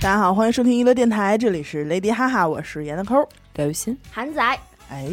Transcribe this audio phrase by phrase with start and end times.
[0.00, 3.28] 大家好，欢迎收听娱乐电台，这里是雷迪哈哈，我是严的抠。
[3.54, 4.40] 刘鑫，韩仔，
[4.88, 5.10] 哎，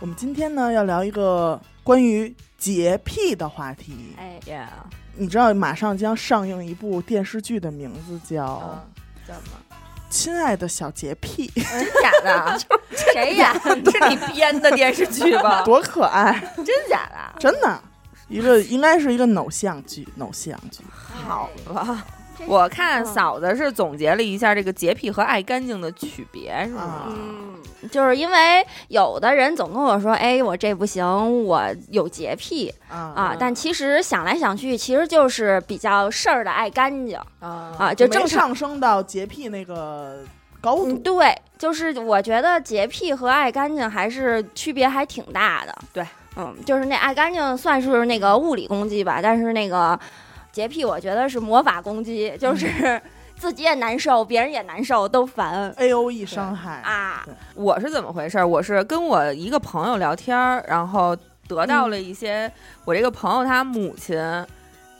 [0.00, 4.14] 我们今天呢要聊一个关于洁癖的话题。
[4.18, 4.68] 哎，呀，
[5.16, 8.86] 你知道马上将上映一部电视剧的名字叫
[9.24, 9.40] 什么？
[10.10, 12.58] 《亲爱的小洁癖》，真假的？
[13.14, 13.50] 谁演？
[13.62, 13.74] 是
[14.10, 15.62] 你编的电视剧吧？
[15.64, 16.38] 多可爱！
[16.56, 17.40] 真假的？
[17.40, 17.82] 真的，
[18.28, 20.84] 一个应该是一个偶像剧，偶像剧。
[21.26, 22.04] 好吧。
[22.38, 26.82] 这我看嗯嫂子是总结了一下这个洁癖和爱干净的区别，是吗？
[26.82, 33.36] 啊嗯，就是因为有的人总跟我说，哎，我这不行，我有洁癖啊啊。
[33.38, 38.48] 但其实想来想去，其实就是比较事儿的爱干净啊啊，就正常。
[38.48, 40.24] 上升到洁癖那个
[40.60, 40.88] 高度。
[40.88, 45.74] 嗯，对，就是我觉得洁癖和爱干净还是区别还挺大的。
[45.92, 49.98] 对，嗯，就是那爱干净算是那个物理攻击吧，但是那个
[50.58, 53.00] 洁癖，我觉得是魔法攻击，就是
[53.38, 57.24] 自己也难受，别人也难受，都烦 A O E 伤害啊。
[57.54, 58.42] 我是怎么回事？
[58.42, 62.50] 我是跟我一个朋友聊天儿，然后得到了一些、
[62.84, 64.20] 我这个朋友他母亲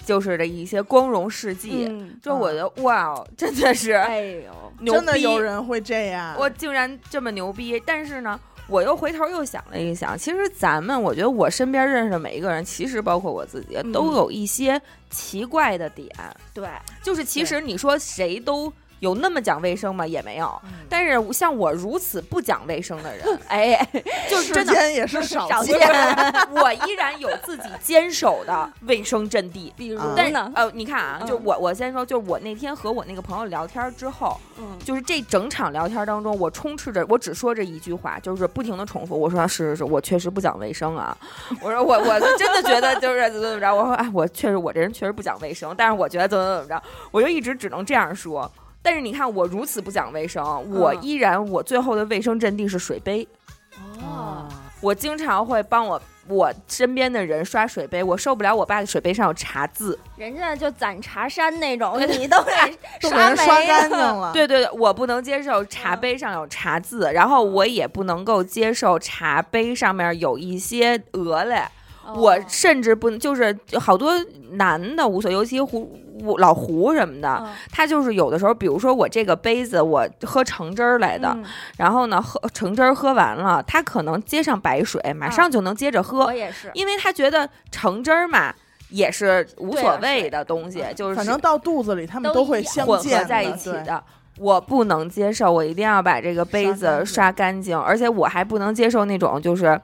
[0.04, 1.86] 就是的一些光荣事迹。
[1.90, 6.36] 嗯，就我觉得哇哦，真的是哎呦，真的有人会这样。
[6.38, 7.82] 我竟然这么牛逼！
[7.84, 16.08] 但是呢，我又回头又想了一想，其实咱们，我觉得我身边认识的每一个人，其实包括我自己，嗯都有一些奇怪的点。
[16.52, 16.68] 对，
[17.02, 20.06] 就是其实你说谁都有那么讲卫生吗？
[20.06, 20.48] 也没有。
[20.64, 23.86] 嗯但是像我如此不讲卫生的人， 哎，
[24.30, 24.72] 就是真的。
[24.72, 25.78] 间也是少少见。
[26.50, 29.70] 我依然有自己坚守的卫生阵地。
[29.76, 30.50] 比如啊但是呢？
[30.54, 39.18] 呃，你看啊，嗯就我我先说，就我那天和我那个朋友聊天之后，嗯，就是这整场聊天当中，我充斥着，我只说这一句话，就是不停的重复。
[39.18, 41.14] 我说是是是，我确实不讲卫生啊。
[41.60, 43.74] 我说我我真的觉得就是怎么怎么着。
[43.74, 48.50] 我说哎，我确实我这人确实不讲卫生，但是我觉得怎么怎么着，我就一直只能这样说。
[48.88, 53.28] 但是你看我如此不讲卫生，我嗯依然我最后的卫生阵地是水杯。
[54.00, 54.48] 哦，
[54.80, 59.98] 我经常会帮我我身边的人刷水杯，我受不了我爸的水杯上有茶渍。
[60.16, 62.52] 人家就攒茶山那种，你都得
[63.02, 64.32] 都给人刷没干净了。
[64.32, 71.44] 对对对，我不能接受茶杯上有茶渍，然后我也不能够接受茶杯上面有一些鹅
[72.14, 72.20] 类。
[72.20, 74.12] 我哦甚至不就是好多
[74.52, 75.90] 男的无所谓，尤其胡
[76.38, 81.44] 老胡什么的，嗯他就是有的时候，比如说我这个杯子我喝橙汁儿来的，嗯
[81.76, 86.70] 然后呢喝橙汁儿喝完了，他可能接上白水，马上就能接着喝，我也是。
[86.74, 88.52] 因为他觉得橙汁儿嘛
[88.90, 94.02] 也是无所谓的东西，就是反正到肚子里，他们都都会相混合在一起的。
[94.38, 99.80] 我不能接受，我一定要把这个杯子刷干净刷干净，而且我还不能接受那种就是，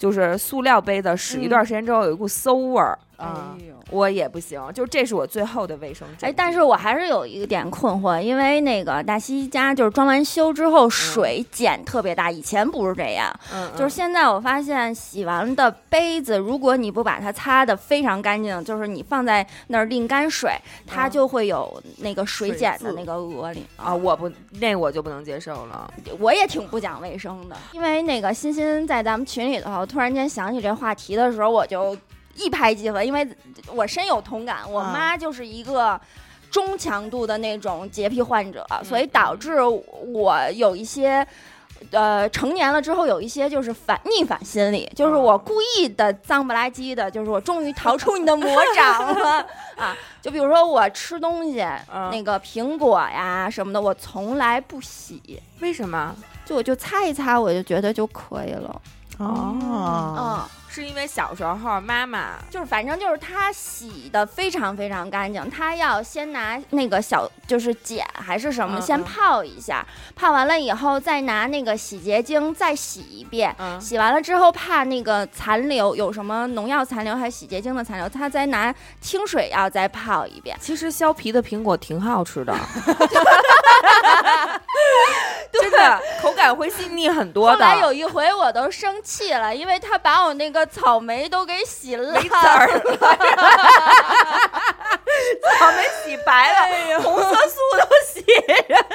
[0.00, 4.60] 就是塑料杯子使一段时间之后有一股馊味儿，啊哎，呦我也不行。
[4.74, 6.26] 就这是我最后的卫生纸。
[6.26, 20.50] 哎，但是我还是有一点困惑，因为那个大西家就是装完修之后水碱特别大，以前不是这样，嗯，就是现在我发现洗完的杯子，如果你不把它擦的非常干净，就是你放在那儿沥干水，
[20.86, 24.30] 它嗯就会有那个水碱的那个鹅里啊，我不
[24.60, 25.92] 那我就不能接受了。
[26.18, 31.96] 我也挺不讲卫生的，因为那个欣欣在咱们群里头突然间想起这话题的时候，我就
[32.44, 33.26] 一拍即合，因为
[33.74, 36.00] 我深有同感，我啊妈就是一个。
[36.50, 41.24] 中强度的那种洁癖患者，所以导致我有一些，
[41.92, 49.46] 呃，成年了之后有一些就是反逆反心理，就是我故意的脏不拉几的，就是我终于逃出你的魔掌了
[49.78, 49.96] 啊！
[50.20, 51.64] 就比如说我吃东西，
[51.94, 56.12] 嗯那个苹果呀什么的，我从来不洗，为什么？
[56.44, 58.82] 就我就擦一擦，我就觉得就可以了。
[59.18, 59.54] 哦，
[60.18, 60.40] 嗯，
[60.72, 73.54] 是因为小时候妈妈就是反正就是它洗的非常非常干净，它要先拿那个小就是碱还是什么，先泡一下，泡完了以后再拿那个洗洁精再洗一遍。
[73.58, 80.56] 嗯洗完了之后，怕那个残留有什么农药残留，还是洗洁精的残留，它再拿清水要再泡一遍。
[80.60, 82.54] 其实削皮的苹果挺好吃的，
[85.52, 87.54] 真的口感会细腻很多的。
[87.54, 92.98] 后来有一回我都生气了，因为他把我那个草莓都给洗烂没籽儿了，
[95.58, 98.86] 草莓洗白了，哎红色素都洗着。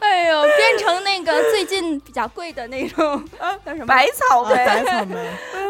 [0.00, 3.22] 哎呦，变成那个最近比较贵的那种
[3.64, 3.86] 叫什么？
[3.86, 5.16] 白草啊莓，白草莓，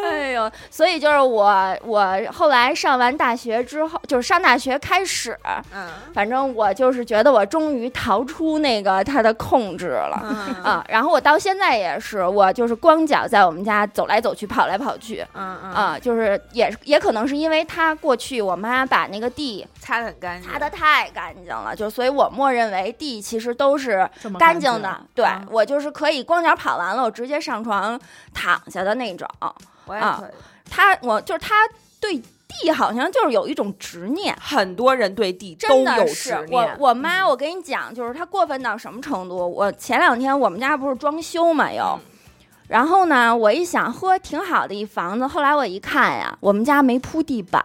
[0.05, 5.37] 哎呦，所以就是我我后来上完大学之后，就是上大学开始，
[5.75, 10.21] 嗯反正我就是觉得我终于逃出那个他的控制了。
[10.23, 24.07] 嗯啊，然后我到现在也是，我就是光脚在我们家走来走去，跑来跑去，嗯嗯，啊，就是也也可能是因为他过去我妈把那个地擦的很干净，擦的太干净了，就所以我默认为地其实都是
[24.39, 25.01] 干净净的。
[25.15, 27.99] 对、啊我就是可以光脚跑完了，我直接上床
[28.35, 29.27] 躺下的那种。
[29.39, 29.55] 啊
[29.87, 30.35] 我也可以。
[30.71, 31.55] 他我就是他
[31.99, 34.37] 对地好像就是有一种执念。
[34.39, 39.49] 很多人对地都真有的是执念，我我妈，我跟你讲，就是她过分到什么程度？
[39.49, 42.01] 我前两天我们家不是装修嘛，又，嗯
[42.69, 45.27] 然后呢，我一想，呵，挺好的一房子。
[45.27, 47.65] 后来我一看呀，我们家没铺地板，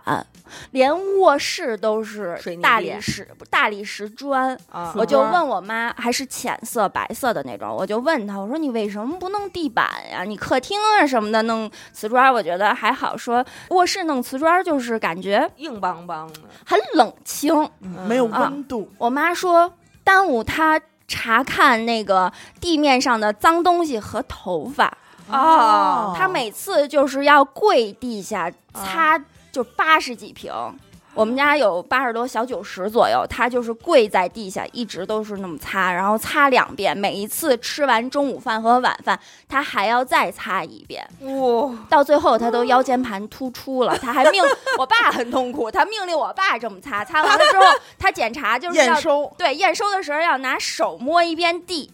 [0.71, 4.57] 连卧室都是大理石大理石砖。
[4.71, 10.23] 啊我就问我妈，还是浅色白色的那种，我就问她，我说你为什么不弄地板呀？
[10.23, 13.15] 你客厅啊什么的弄瓷砖，我觉得还好。
[13.15, 17.53] 说卧室弄瓷砖就是感觉硬邦邦的，很冷清。
[17.81, 19.73] 嗯没有啊温度，我妈说
[20.03, 24.97] 耽误她查看那个地面上的脏东西和头发。
[25.29, 29.19] 哦她每次就是要跪地下擦，
[29.55, 30.51] 就八十几平。
[31.13, 36.97] 我们家有八十多小九十左右，他就是跪在地下，一直都是那么擦，然后擦两遍。
[36.97, 39.17] 每一次吃完中午饭和晚饭，
[39.47, 41.07] 他还要再擦一遍。
[41.21, 44.43] 哇，到最后，他都腰间盘突出了，他还命
[44.77, 47.05] 我爸很痛苦，他命令我爸这么擦。
[47.05, 47.65] 擦完了之后，
[47.97, 49.33] 他检查就是要验收。
[49.37, 51.89] 对，验收的时候要拿手摸一遍地，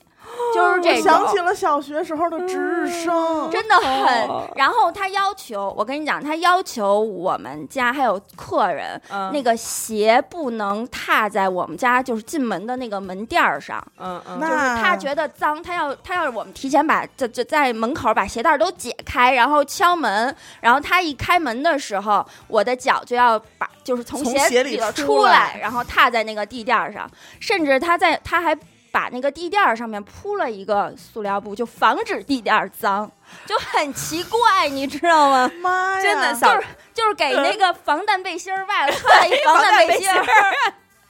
[0.53, 1.37] 就是我这想起。
[1.41, 28.55] 了小学时候的值日生，真的很哦，然后他要求我跟你讲，他要求我们家还有客人，嗯那个鞋不能踏在我们家就是进门的那个门垫儿上，嗯嗯，就是他觉得脏，他要他要我们提前把这这在门口把鞋带都解开，然后敲门，然后他一开门的时候，我的脚就要把就是从鞋里头出出来来，然后踏在那个地垫儿上，甚至他在他还。
[28.91, 33.09] 把那个地垫儿上面铺了一个塑料布，就防止地垫儿脏，
[33.45, 35.49] 就很奇怪，你知道吗？
[35.61, 40.25] 妈呀，真的就是就是给那个防弹背心儿外 穿了一防弹背心儿，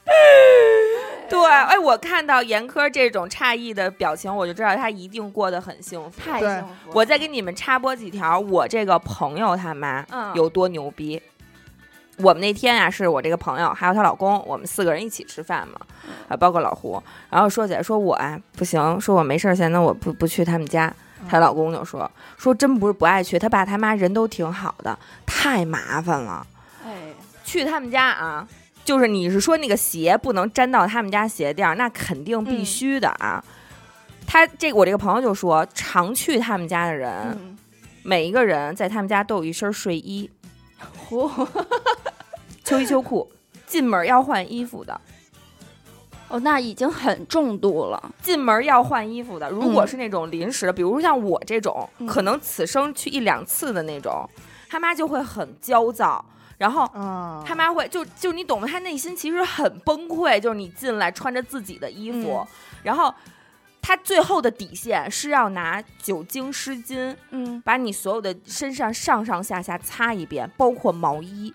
[1.29, 6.21] 对，哎，我看到严科这种诧异的表情，我就知道他一定过得很幸福。
[6.23, 6.91] 对太幸福。
[6.93, 11.21] 我再给你们插播几条，我这个朋友他妈嗯有多牛逼。
[12.21, 15.79] 我们那天啊，是我这个朋友还有她老公，我们四个人一起吃饭嘛，
[16.29, 17.01] 啊，包括老胡。
[17.29, 20.93] 然后说起来，说我啊不行，说我没事儿，现在我不不去他们家。
[21.29, 26.45] 她老公就说说真不是不爱去，他爸他妈人都挺好的，太麻烦了。
[26.83, 27.13] 哎，
[27.43, 28.47] 去他们家啊，
[28.83, 33.43] 就是你是说那个鞋不能沾到他们家鞋垫儿，那肯定必须的啊。
[34.25, 37.57] 他这个我这个朋友就说，常去他们家的人，嗯，
[38.01, 40.27] 每一个人在他们家都有一身睡衣，
[41.09, 41.47] 嚯，
[42.63, 43.31] 秋衣秋裤，
[43.65, 44.99] 进门要换衣服的，
[46.27, 48.13] 哦，那已经很重度了。
[48.21, 49.49] 进门要换衣服的。
[49.49, 52.07] 如果是那种临时的，比如说像我这种，嗯。
[52.07, 54.29] 可能此生去一两次的那种，
[54.69, 56.23] 他妈就会很焦躁，
[56.57, 62.47] 然后啊，他妈会就就你懂的，他内心其实很崩溃，就是你进来穿着自己的衣服，嗯。
[62.83, 63.13] 然后
[63.81, 71.53] 他最后的底线是要拿酒精湿巾嗯把你所有的身上上上下下擦一遍，包括毛衣，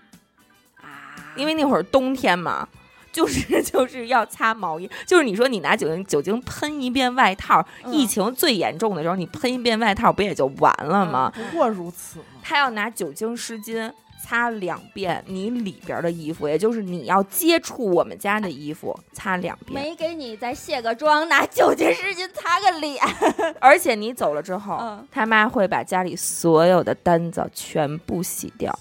[0.81, 2.67] 啊，因为那会儿冬天嘛。
[3.09, 11.33] 就是 就是要擦毛衣，就是你说你拿酒精酒精喷一遍外套，嗯疫情最严重的时候，你喷一遍外套不也就完了吗？
[11.33, 12.19] 不过如此。
[12.43, 13.91] 他要拿酒精湿巾
[14.27, 23.01] 擦两遍你里边的衣服，也就是你要接触我们家的衣服擦两遍，没给你再卸个妆，拿酒精湿巾擦个脸。
[23.61, 28.77] 而且你走了之后，嗯他妈会把家里所有的单子全部洗掉，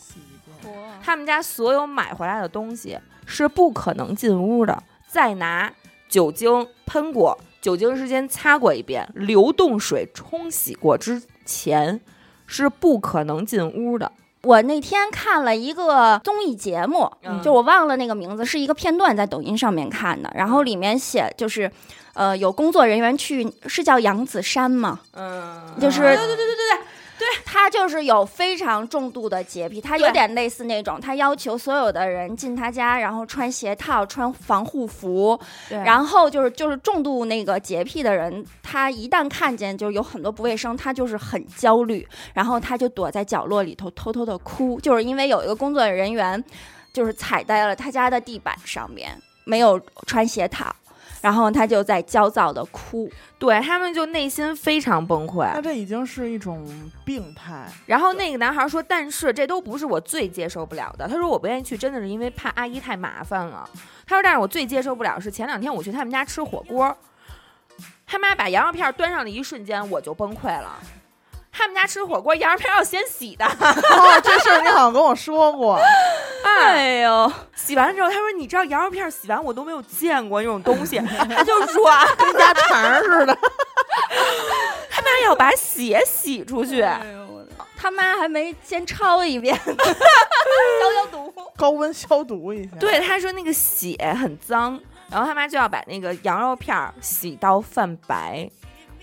[1.01, 5.73] 他们家所有买回来的东西是不可能进屋的，再拿
[6.09, 12.01] 酒精喷过、酒精湿巾擦过一遍、流动水冲洗过之前
[12.49, 14.11] 是不可能进屋的。
[14.47, 20.31] 我那天看了一个综艺节目，嗯就我忘了那个名字，是一个片段，在抖音上面看的。
[20.35, 21.69] 然后里面写就是，
[22.15, 25.01] 呃，有工作人员去，是叫扬子山吗？
[25.15, 26.87] 嗯就是对对对对对对，
[27.45, 35.79] 他就是有非常重度的洁癖，他有点类似那种，他要求所有的人进他家，然后穿鞋套、穿防护服，对。
[35.79, 46.43] 然后就是就是重度那个洁癖的人，他一旦看见就有很多不卫生，他就是很焦虑，然后他就躲在角落里头偷偷的哭，就是因为有一个工作人员
[46.93, 50.75] 就是踩在了他家的地板上面，没有穿鞋套。
[51.27, 53.11] 然后他就在焦躁的哭。
[53.37, 55.51] 对他们就内心非常崩溃。
[55.53, 56.65] 那这已经是一种
[57.05, 57.67] 病态。
[57.85, 63.69] 然后那个男孩说：“但是这都不是我最接受不了的。”他说：“我不愿意去，真的是因为怕阿姨太麻烦了。”
[64.07, 66.97] 他说：“但是我最接受不了是前两天我去他们家吃火锅，
[68.07, 70.79] 他妈把羊肉片端上的一瞬间我就崩溃了。
[71.57, 73.45] 他们家吃火锅，羊肉片要先洗的。
[73.49, 75.79] 哦，这事儿你好像跟我说过。
[76.45, 80.99] 哎呦，洗完了之后，他说：“你知道羊肉片洗完我都没有见过那种东西，
[81.29, 83.37] 它就软，跟家常似的。
[84.91, 86.87] 他妈要把血洗出去。”
[87.79, 92.71] 他妈还没先焯一遍，消消毒，高温消毒一下。
[92.81, 98.51] 对，他说那个血很脏，然后他妈就要把那个羊肉片儿洗到泛白，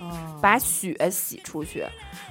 [0.09, 1.85] 啊，把血洗出去。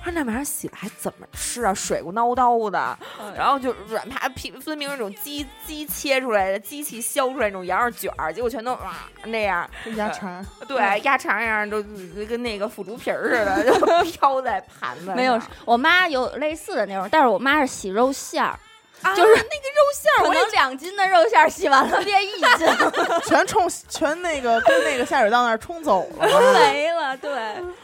[0.05, 1.73] 他说那玩意儿洗了还怎么吃啊？
[1.73, 2.99] 水咕孬叨的，
[3.37, 10.45] 然后就软趴皮，分明那种机机切出来的、机器削出来那种羊肉卷儿，结果全都啊那样，跟家常。
[10.67, 11.81] 对，鸭肠一样，都
[12.29, 15.15] 跟那个腐竹皮儿似的，就 飘在盘子上。
[15.15, 18.59] 没有，我妈有类似的那种，但是我妈是洗肉馅儿，
[19.03, 22.67] 啊就是那个肉馅儿，我能两斤的肉馅儿洗完了变一斤，
[23.27, 26.41] 全冲全那个跟那个下水道那儿冲走了吧。
[26.55, 27.31] 没了，对，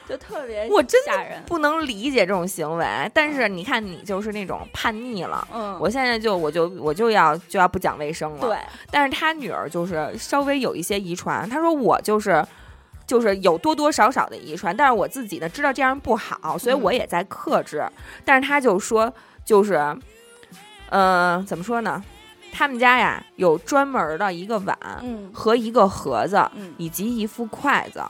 [0.09, 1.43] 就特别我真吓人。
[1.47, 2.87] 不能理解这种行为。
[3.13, 5.47] 但是你看，你就是那种叛逆了。
[5.53, 8.41] 嗯，我现在就我就我就要就要不讲卫生了。
[8.41, 8.57] 对，
[8.91, 12.45] 但是他女儿就是稍微有一些遗传，他说我就是。
[13.07, 17.83] 就是有多多少少的遗传，但是我自己呢知道这样不好，所以我也在克制。
[18.23, 19.11] 但是他就说，
[19.47, 19.81] 就是，
[20.91, 22.03] 嗯、怎么说呢？
[22.51, 28.03] 他们家呀有专门的一个碗嗯和一个盒子，嗯以及一副筷子，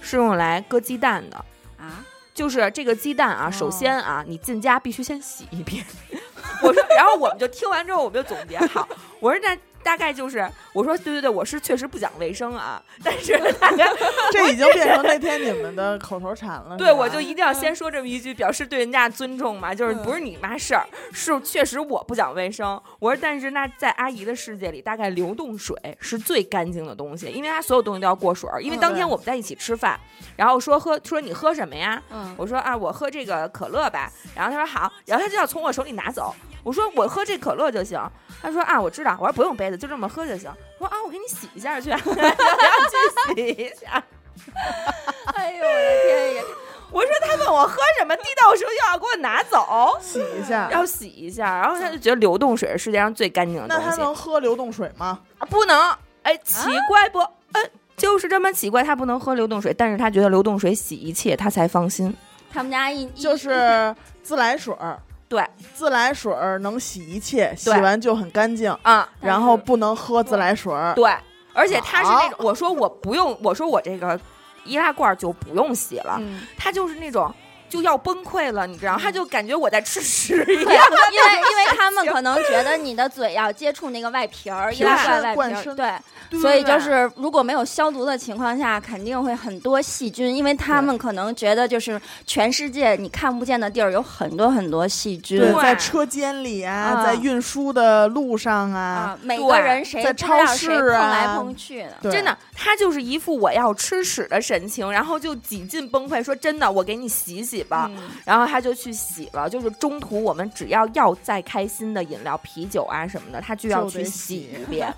[0.00, 1.36] 是用来搁鸡蛋的。
[1.76, 5.84] 啊，就是这个鸡蛋啊，哦首先啊，你进家必须先洗一遍。
[6.62, 8.88] 我说，然后我们就听完之后，我们就总结好。
[9.20, 13.86] 我说那大概就是，我说对对对，我是确实不讲卫生啊，但是大概
[14.32, 16.76] 这已经变成那天你们的口头禅了。
[16.76, 22.80] 对我就一定要先说这么一句，表示对人家尊重嘛，就是不是你妈事儿，是确实我不讲卫生。
[22.98, 28.62] 我说，但是那在阿姨的世界里，大概流动水是最干净的东西，因为她所有东西都要过水儿。
[28.62, 29.98] 因为嗯当天我们在一起吃饭，
[30.36, 32.02] 然后说喝说你喝什么呀？
[32.10, 34.10] 嗯，我说啊，我喝这个可乐吧。
[34.34, 36.34] 然后他说好，然后他就要从我手里拿走。
[36.62, 38.00] 我说我喝这可乐就行。
[38.40, 39.16] 他说啊，我知道。
[39.20, 40.50] 我说不用杯子，就这么喝就行。
[40.78, 44.02] 我说啊，我给你洗一下去， 然后去洗一下。
[45.34, 46.44] 哎呦我的天爷！
[46.90, 50.68] 我说他问我喝什么，递到我手里又要给我拿走，洗一下。
[50.70, 51.60] 要洗一下。
[51.60, 55.20] 然后他就觉得流动水是世界上最干净的东西那他能喝流动水吗？
[55.38, 55.96] 啊不能。
[56.22, 57.18] 哎，奇怪不？
[57.52, 62.14] 嗯，就是这么奇怪，他不能喝流动水，但是他觉得流动水洗一切，他才放心。
[62.52, 64.98] 他们家一就是自来水儿，
[65.34, 68.70] 对自来水儿能洗一切，洗完就很干净。
[68.82, 70.94] 啊，但然后不能喝自来水儿。
[70.94, 71.12] 对，
[71.52, 74.18] 而且它是那种，我说我不用，我说我这个
[74.64, 77.34] 易拉罐就不用洗了，嗯，他就是那种
[77.74, 80.66] 就要崩溃了，你知道，他就感觉我在吃屎一样，
[81.12, 81.44] 因为。
[81.54, 86.00] 因为 他们可能觉得你的嘴要接触那个外皮儿，易平拉身罐外皮儿，灌
[86.30, 95.40] 对，所以就是如果没有消毒的情况下，肯定会很多细菌，因为他们可能觉得就是全世界你看不见的地儿有很多很多细菌。
[95.60, 101.00] 在车间里啊，啊在运输的路上啊，啊，每对个人谁在超市啊。
[101.00, 107.90] 碰来碰去的，真的，他就是一副我要吃屎的神情，然后就几近崩溃，说真的，我给你洗洗吧。
[107.92, 114.92] 嗯然后他就去洗了，就是中途我们只要要再开心的饮料、啤酒啊什么的，他就要去洗洗一遍。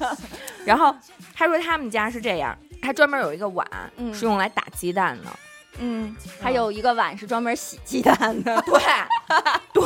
[0.65, 0.95] 然后
[1.35, 5.31] 他说他们家是这样，他专门有一个碗、嗯是用来打鸡蛋的。
[5.79, 8.81] 嗯，还有一个碗是专门洗鸡蛋的， 对，
[9.73, 9.83] 对，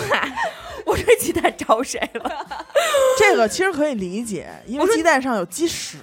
[0.84, 2.46] 我这鸡蛋招谁了？
[3.18, 5.98] 这个其实可以理解，因为鸡蛋上有鸡屎。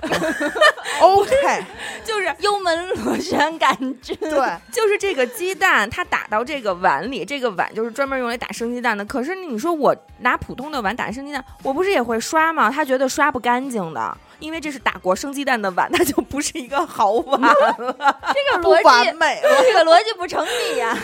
[0.99, 1.63] OK，
[2.03, 9.05] 就是幽门螺旋杆菌，对，就是这个鸡蛋，它打到这个碗里，这个碗就是专门用来打生鸡蛋的。
[9.05, 12.69] 可是你说我拿普通的碗打生鸡蛋，我不是也会刷吗？
[12.71, 17.51] 他觉得刷不干净的，因为这是打过生鸡蛋的碗， 它就不是一个好碗了。
[18.33, 18.83] 这个 逻辑。
[18.83, 19.49] 完美了。
[19.63, 20.97] 这个逻辑不成立呀、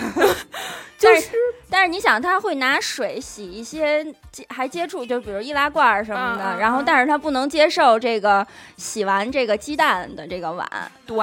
[0.98, 1.30] 就但是
[1.70, 8.46] 但是你想，他会拿水洗一些接还接触，就比如易拉罐儿什么的，然后嗯但是他不能接受这个
[8.78, 10.68] 洗完这个鸡蛋的这个碗，
[11.06, 11.18] 对。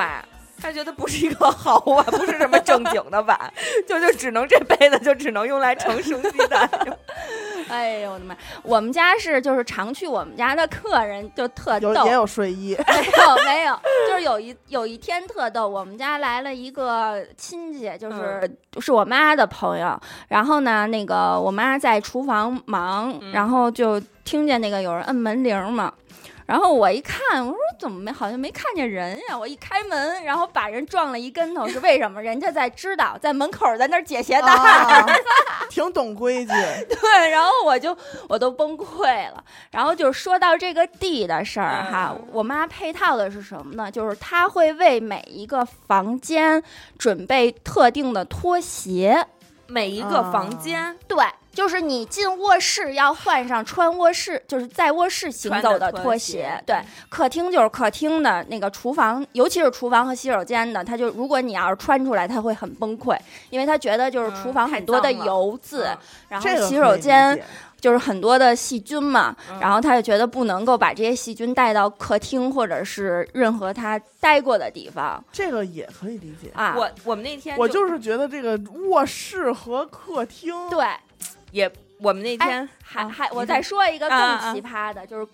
[0.60, 3.38] 他觉得不是一个好碗， 不是什么正经的碗，
[3.88, 6.68] 就就只能这辈子就只能用来盛生鸡蛋。
[7.68, 8.36] 哎呦我的妈！
[8.64, 19.96] 我们家是就是常去我们家的客人就特逗，有也有睡衣，没有没有，就是有一有一天特逗，我们家来了一个亲戚，就是、是我妈的朋友。
[20.26, 25.92] 然后呢，那个我妈在厨房忙，嗯然后就听见那个有人摁门铃嘛。
[26.50, 29.38] 然后我一看，我说怎么没好像没看见人呀？
[29.38, 32.20] 我一开门，然后把人撞了一跟头，是为什么？
[32.20, 34.56] 人家在知道在门口在那儿解鞋带儿。
[34.56, 35.06] 啊，
[35.70, 36.50] 挺懂规矩。
[36.90, 37.96] 对，然后我就
[38.28, 39.44] 我都崩溃了。
[39.70, 43.88] 然后就是说到这个地的事儿哈，嗯我妈配套的是什么呢？
[43.88, 46.60] 就是她会为每一个房间
[46.98, 49.24] 准备特定的拖鞋。
[49.68, 56.62] 每一个房间对，就是你进卧室要换上穿卧室，就是在卧室行走的拖鞋。
[56.64, 56.76] 对，
[57.08, 63.18] 客厅就是客厅的那个厨房，尤其是厨房和洗手间的，他就如果你要是穿出来，他会很崩溃，
[63.50, 67.38] 因为他觉得就是厨房嗯很多的油渍，嗯然后洗手间
[67.80, 76.50] 就是很多的细菌嘛，嗯然后他就觉得不能够把这些细菌带到客厅或者是任何他待过的地方这个也可以理解。
[76.54, 76.74] 啊。
[76.76, 80.86] 我我们那天我就是觉得这个卧室和客厅，对，
[81.50, 81.70] 也
[82.02, 84.18] 我们那天还还我再说一个更
[84.54, 85.26] 奇葩的，就是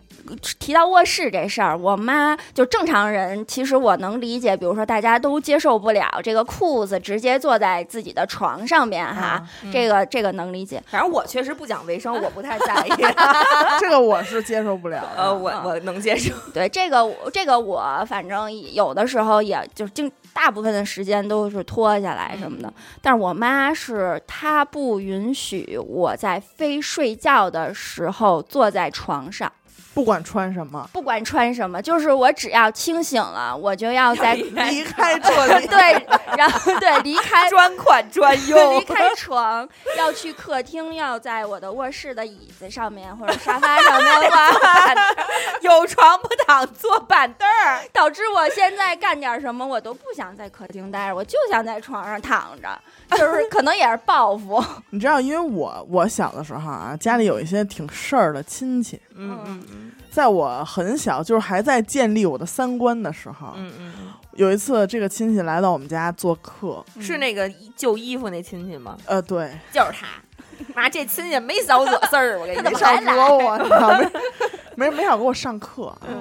[0.58, 10.82] 提到卧室这事儿，我妈就正常人，其实我能理解，比如说大家都接受不了这个裤子直接坐在自己的床上面哈，啊这个这个能理解。
[10.88, 12.90] 反正我确实不讲卫生，我不太在意。
[13.78, 15.08] 这个我是接受不了。
[15.16, 16.34] 呃，我嗯我能接受。
[16.52, 29.50] 对这个我这个我反正有的时候也就经大部分的时间都是脱下来什么的，但是我妈是她不允许我在非睡觉的时候坐在床上。
[29.96, 34.34] 不管穿什么，不管穿什么，就是我只要清醒了，我就要在
[34.68, 35.66] 离开这里。
[35.72, 38.78] 对，然后对离开 专款专用。
[38.78, 44.50] 离，开床，要去客厅，要在我的卧室的椅子上面或者沙发上面画，
[45.62, 47.80] 有床不躺，坐板凳儿。
[47.90, 52.68] 导致我现在干点什么，我都不想在客厅待着，我就想在床上躺着，
[53.16, 54.62] 就是可能也是报复。
[54.90, 59.62] 你知道，因为我我小的时候啊，家里有一些挺事儿的亲戚，嗯嗯。
[59.70, 63.92] 嗯在我很小，就是还在建立我的三观的时候，嗯嗯
[64.32, 67.46] 有一次这个亲戚来到我们家做客，嗯，是那个
[67.76, 68.96] 旧衣服那亲戚吗？
[69.04, 70.06] 呃，对，就是他。
[70.74, 73.00] 妈，这亲戚没少惹事儿，我跟你他怎说么。
[73.02, 74.10] 没少惹我，
[74.74, 76.16] 没没没少给我上课，嗯。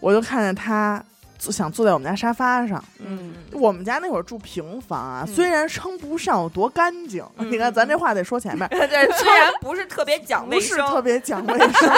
[0.00, 2.82] 我就看见他坐想坐在我们家沙发上。
[2.98, 11.90] 嗯我们家那会儿住平房啊，嗯虽然称不上有多干净，嗯你看咱这话得说前面， 对，虽然不是特别讲卫生不是特，别讲卫生，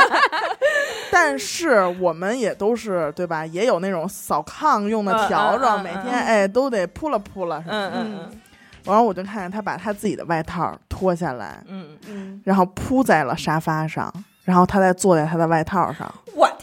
[1.11, 3.44] 但是我们也都是对吧？
[3.47, 7.88] 也有那种扫炕用的笤帚，每天哎都得扑了扑了什么的。
[7.88, 8.40] 嗯嗯嗯
[8.83, 14.11] 然后我就看见他把他自己的外套脱下来，嗯，嗯，然后铺在了沙发上，
[14.42, 16.11] 然后他再坐在他的外套上。
[16.35, 16.60] 我的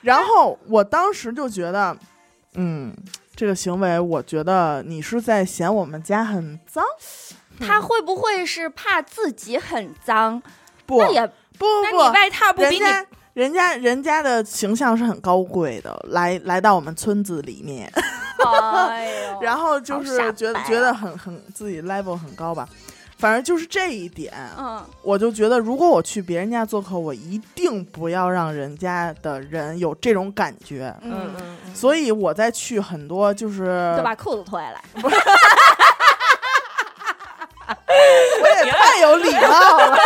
[0.02, 1.96] 然后我当时就觉得，
[2.54, 2.94] 嗯，
[3.34, 6.84] 这个行为，我觉得你是在嫌我们家很脏。
[7.60, 10.42] 他会不会是怕自己很脏？
[10.86, 11.26] 不，那也
[11.58, 17.92] 不那不外套不比你人家人家人家的形象是很高贵的，来来到我们村子里面，
[19.42, 22.66] 然后就是觉得觉得很很自己 level 很高吧。
[23.20, 30.94] 反正就是这一点，嗯，我就觉得，如果我去别人家做客，我一定不要让人家的人有这种感觉。
[31.02, 31.30] 嗯
[31.74, 34.82] 所以我在去很多就是，就把裤子脱下来。
[38.42, 39.96] 我也太有礼貌了。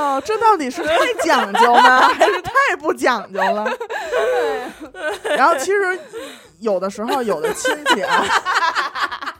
[0.00, 3.70] 哎呦，这到底是太讲究呢， 还是太不讲究了？
[5.36, 6.00] 然后其实
[6.60, 8.24] 有的时候，有的亲戚啊，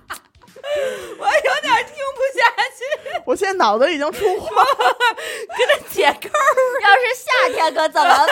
[1.19, 2.45] 我有点听不下
[2.77, 4.65] 去，我现在脑子已经出花。
[5.57, 6.29] 跟他解扣
[6.83, 8.29] 要是夏天可怎么办？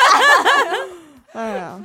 [1.35, 1.81] 哎呀。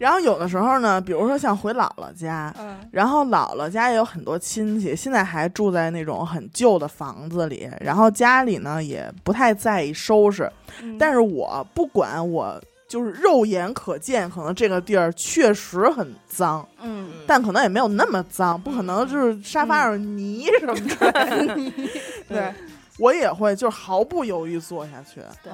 [0.00, 2.76] 然后有的时候呢，比如说像回姥姥家，嗯。
[2.90, 10.50] 然后姥姥家也有很多亲戚，现在还住在那种很旧的房子里，然后家里呢也不太在意收拾。
[10.98, 12.58] 但是是我不管我
[12.88, 21.12] 就是肉眼可见，可能这个地儿确实很脏，嗯，但可能也没有那么脏，不可能就是沙发上泥什么的。
[22.26, 22.54] 对，
[22.98, 25.52] 我也会就是毫不犹豫坐下去，对，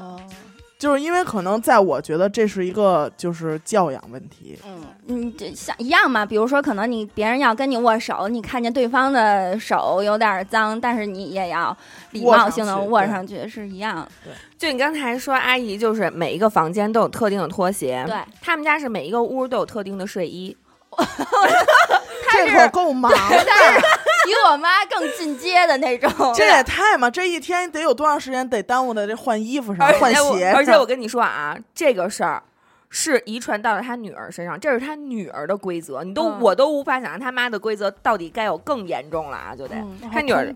[0.78, 4.58] 就是因为可能在我觉得这是一个就是教养问题。
[4.66, 6.26] 嗯，嗯，这像一样嘛。
[6.26, 11.74] 比如说，可能你别人要跟你握手，你看见对方的手有点脏，但是你也要
[12.10, 14.06] 礼貌性的握上去对握上去，是一样。
[14.22, 20.56] 对就你刚才说，阿姨就是每一个房间都有特定的拖鞋，对，他们家是每一个屋都有特定的睡衣
[22.32, 23.16] 这可够忙的，
[24.26, 26.10] 比我妈更进阶的那种。
[26.34, 30.56] 这也太嘛，这一天得有多长时间得耽误在这换衣服上而、换且我鞋上？
[30.56, 32.42] 而且我跟你说啊，这个事儿。
[32.88, 39.54] 是遗传到了他女儿身上，这是他女儿的规则，你都、嗯我都无法想象他妈的规则到底该有更严重了啊！
[39.56, 40.50] 就得、嗯他女儿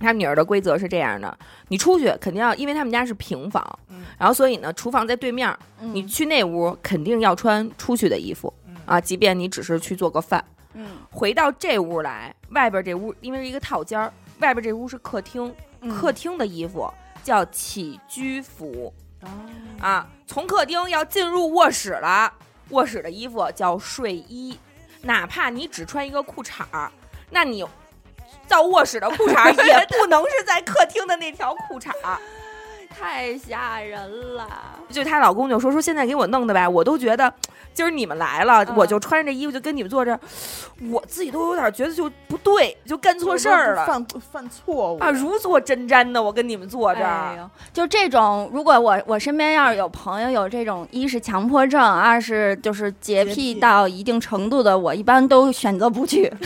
[0.00, 5.48] 他女儿的规则是这样的：你出去肯定要，因为他们家是平房，嗯然后所以呢，厨房在对面，
[5.80, 10.44] 嗯你去那屋肯定要穿出去的衣服嗯啊，即便你只是去做个饭。
[10.76, 16.88] 嗯回到这屋来，外边这屋因为是一个套间儿，外边这屋是客厅，嗯客厅的衣服
[17.22, 19.28] 叫起居服哦
[19.80, 20.06] 啊。
[20.26, 22.32] 从客厅要进入卧室了，
[22.70, 24.58] 卧室的衣服叫睡衣，
[25.02, 26.90] 哪怕你只穿一个裤衩儿，
[27.30, 27.64] 那你
[28.48, 32.18] 到卧室的裤衩儿 也不能是在客厅的那条裤衩儿。
[32.98, 34.48] 太吓人了。
[34.88, 37.32] 就她老公就说说现在给我弄的呗，我都觉得
[37.74, 40.20] 今儿你们来了，嗯我就穿着这衣服就跟你们坐这儿，
[40.90, 47.06] 我自己都有点觉得就不对，就干错事儿了犯犯错误啊，如坐针毡的，我跟你们坐这儿。
[47.06, 56.32] 哎，就这种，如果我我身边要是有朋友有这种，一是强迫症，二是就是洁癖到一定程度的，我一般都选择不去。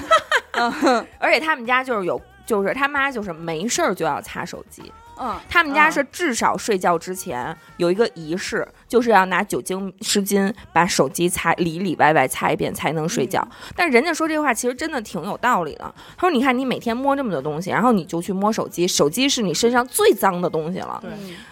[1.18, 4.92] 而且他们家就是有，就是他妈就是没事儿就要擦手机。
[5.22, 13.46] 嗯，他们家嗯是至少睡觉之前有一个仪式，就是要拿酒精湿巾把手机擦里里外外擦一遍才能睡觉。
[13.76, 15.94] 但人家说这话其实真的挺有道理的。
[16.16, 21.02] 他说：“你看你每天摸这么多东西，然后你就去摸手机，手机是你身上最脏的东西了。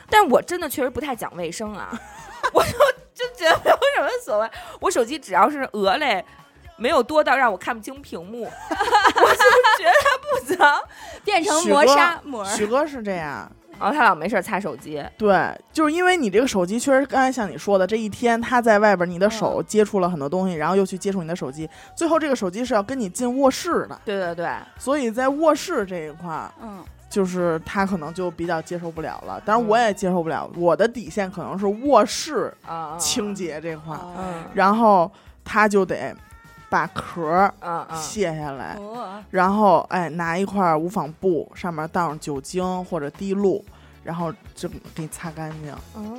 [0.08, 1.90] 但我真的确实不太讲卫生啊，
[2.54, 2.70] 我就
[3.14, 4.50] 就觉得没有什么所谓。
[4.80, 6.24] 我手机只要是鹅类，
[6.78, 9.44] 没有多到让我看不清屏幕， 我就
[9.76, 10.80] 觉得它不脏。
[11.24, 12.56] 变成磨砂膜儿。
[12.56, 29.40] 许哥是这样，然后他老没事儿擦手机，对，就是因为你这个手机确实刚才像你说的，这一天他在外边，你的手接触了很多东西，然后又去接触你的手机，最后这个手机是要跟你进卧室的，对对对，所以在卧室这一块儿，嗯就是他可能就比较接受不了了。
[29.42, 35.10] 当然我也接受不了，我的底线可能是卧室啊清洁这块儿，嗯然后
[35.42, 36.14] 他就得
[36.70, 37.54] 把壳儿
[37.94, 43.64] 卸下来，哦然后哎拿一块无纺布，上面倒上酒精或者滴露，
[44.04, 45.72] 然后就给你擦干净。
[45.94, 46.18] 哦，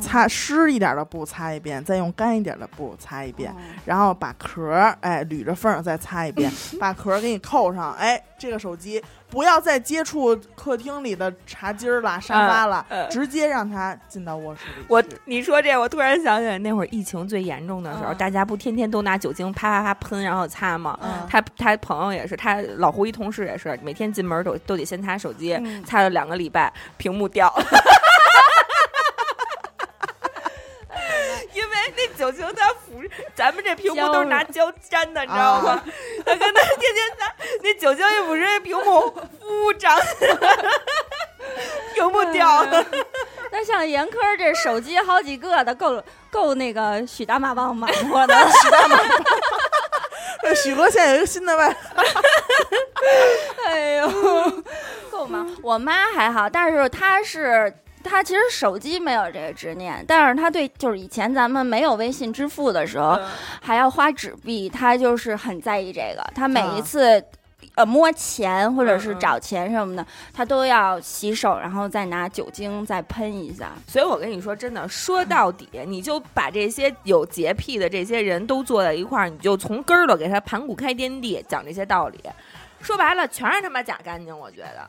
[0.00, 7.92] 擦湿一点的布擦一遍，再用干一点的布擦一遍，哦然后把壳儿哎捋着缝儿再擦一遍，把壳儿给你扣上。
[7.94, 9.02] 哎，这个手机
[9.36, 14.86] 不要再接触客厅里的茶几儿啦、沙发了，嗯嗯直接让他进到卧室里。
[14.88, 20.98] 我你说这，我突然想起来，那会儿疫情最严重的时候，嗯大家不天天都拿酒精啪啪啪喷，然后擦吗？
[21.02, 27.66] 嗯他他朋友也是，他老胡一同事也是，每天进门都都得先擦手机，嗯擦了两个礼拜，屏幕掉了。
[31.52, 35.82] 因为那酒精它腐，咱们这屏幕都是拿胶粘的，你知道吗？
[36.24, 40.70] 他跟那天天擦，那酒精一腐蚀，那屏幕呜长起来了，
[41.94, 42.84] 屏幕 掉了。
[43.50, 48.34] 那像严科这手机好几个的，够够那个许大马棒忙活的。
[48.62, 48.98] 许大妈
[50.54, 51.76] 许哥现在有一个新的外，
[53.66, 54.08] 哎呦，
[55.10, 55.50] 够忙。
[55.62, 57.72] 我妈还好，但是她是。
[58.06, 63.18] 她其实手机没有这个执念，但是他对就是以前咱们没有微信支付的时候，
[63.60, 66.24] 还要花纸币，他就是很在意这个。
[66.34, 67.22] 他每一次、
[67.74, 73.72] 呃摸钱或者是找钱什么的，他都要洗手，然后再拿酒精再喷一下。
[73.86, 82.18] 所以我跟你说，真的，说到底，你就把这些有洁癖的这些人都坐在一块儿，你就从根儿了给他盘古开天地，讲这些道理。
[82.80, 84.36] 说白了，全是他妈假干净。
[84.38, 84.88] 我觉得，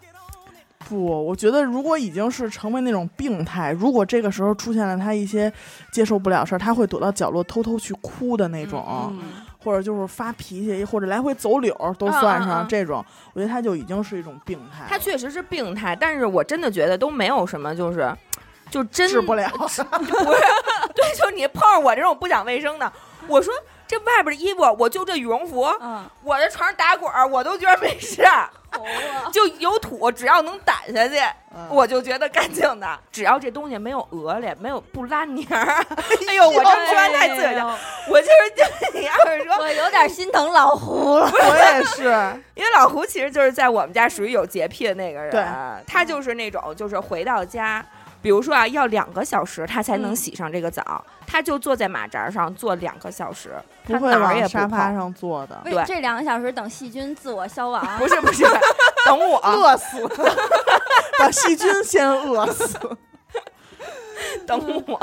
[0.87, 5.51] 不，我觉得如果已经是成为那种病态，如果这个时候出现了他一些
[5.91, 9.19] 接受不了事儿，他会躲到角落偷偷去哭的那种，嗯
[9.59, 14.85] 或者就是发脾气，或者来回走柳儿都嗯算上这种，我觉得他就已经是一种病态。
[14.87, 18.09] 他确实是病态，但是我真的觉得都没有什么，就是，
[18.71, 22.89] 就真治不了， 不是， 对，就你碰上我这种不讲卫生的，
[23.27, 23.53] 我说
[23.87, 28.49] 这外边的衣服，我就这羽绒服，嗯，我在床上打滚儿，我都觉得没事儿，
[29.31, 31.17] 就有土，只要能掸下去，
[31.55, 32.99] 嗯我就觉得干净的。
[33.11, 35.85] 只要这东西没有鹅脸，没有不拉泥儿，
[36.27, 37.79] 哎呦，我这么说完太刺激了。
[38.09, 38.63] 我就是就
[38.99, 41.31] 你要是说，我有点心疼老胡了。
[41.31, 42.03] 我也是，
[42.55, 45.43] 因为老胡其实就是在我们家属于有洁癖的那个人，对
[45.87, 47.83] 他就是那种就是回到家。
[48.27, 54.93] 比如说啊，要两个小时他才能嗯洗上这个澡，他就坐在马扎上坐两个小时，不会他哪儿也不往沙发。
[54.93, 57.81] 上坐的，对这两个小时等细菌自我消亡。
[57.97, 58.43] 不是不是，
[59.05, 60.05] 等我，饿死，
[61.17, 62.77] 把细菌先饿死。
[64.45, 64.99] 等我，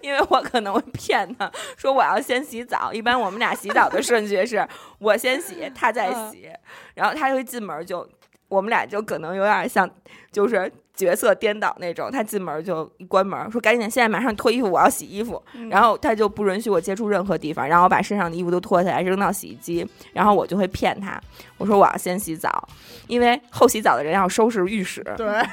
[0.00, 2.90] 因为我可能会骗他说我要先洗澡。
[2.90, 4.66] 一般我们俩洗澡的顺序是
[4.98, 6.48] 我先洗，他再洗，
[6.94, 8.08] 然后他会进门就
[8.48, 9.86] 我们俩就可能有点像，
[10.32, 12.10] 就是角色颠倒那种。
[12.10, 15.42] 他进门就一关门，说赶紧，现在马上脱衣服，我要洗衣服。
[15.54, 21.20] 嗯然后他就不允许我接触任何地方，然后我把身上的衣服都脱下来扔到洗衣机，然后我就会骗他，
[21.58, 22.68] 我说我要先洗澡，
[23.06, 25.02] 因为后洗澡的人要收拾浴室。
[25.16, 25.44] 对， 哎，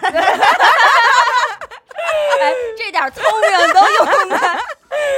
[2.77, 4.37] 这点聪明都用在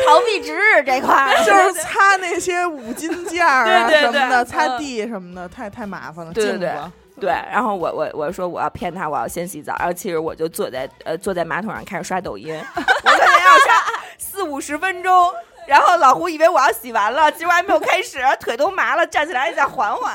[0.07, 1.35] 逃避值日这块儿。
[1.43, 6.31] 就是擦那些五金件儿什么的，擦嗯地什么的，太太麻烦了。
[6.33, 6.71] 对对
[7.19, 13.83] 对，然后我我我说我要骗他，我要先洗澡，然后其实我就坐在呃坐在马桶上开始刷抖音， 我可能要刷
[14.17, 15.31] 四五十分钟，
[15.67, 20.13] 然后老胡以为我要洗完了，结果还没有开始，腿都麻了，站起来再缓缓，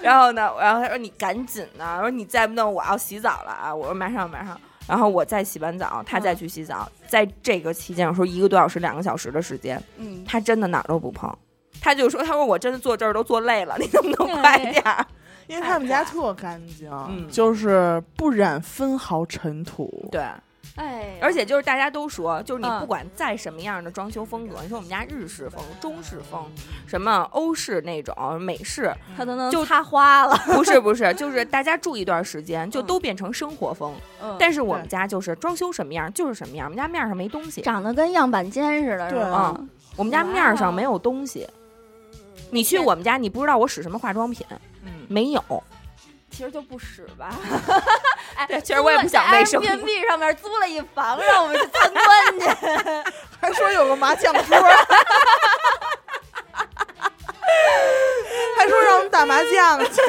[0.00, 4.58] 然后呢，然后他说你赶紧呢，我说你再不弄我要洗澡了啊，我说马上马上。
[4.86, 11.30] 然后我再洗完澡，他再去洗澡，在这个期间，我说一个多小时、两个小时的时间，嗯，他真的哪儿都不碰，
[11.78, 15.04] 他就说：“他说我真的坐这儿都坐累了，你能不能快点儿？”
[15.48, 17.28] 因为他们家特干净，嗯。
[17.28, 20.08] 就是不染分毫尘土。
[20.12, 20.22] 对，
[20.76, 22.78] 哎，而且就是大家都说，就是你嗯。
[22.80, 26.44] 不管再什么样的装修风格，你说我们家日式风、中式风，
[26.86, 30.36] 什么欧式那种、美式，他都能就擦花了。
[30.46, 33.94] 不是不 是，就是大家住一段时间就都变成生活风。
[34.22, 34.36] 嗯。
[34.38, 39.24] 但是我们家就是装修什么样就是什么样，我们家面上没东西，长得跟样板间似的，是对。
[39.96, 41.48] 我们家面上没有东西。
[42.50, 44.77] 你去我们家，你不知道我使什么化妆品，嗯，
[45.08, 45.42] 没有。
[46.30, 47.34] 其实就不使吧。
[48.36, 52.04] 哎，对其实我也不想卫生 Airbnb 上面租了一房，让我们去参观
[52.38, 52.46] 去。
[53.40, 54.40] 还说有个麻将桌，
[58.56, 60.00] 还说让我们打麻将去，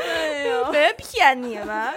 [0.00, 1.92] 哎呦，别骗你们，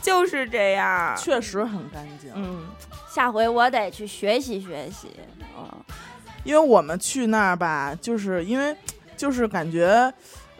[0.00, 1.14] 就是这样。
[1.16, 2.32] 确实很干净。
[2.34, 2.66] 嗯，
[3.08, 5.14] 下回我得去学习学习。
[5.56, 5.68] 嗯，
[6.44, 8.74] 因为我们去那儿吧，就是因为
[9.16, 10.12] 就是感觉，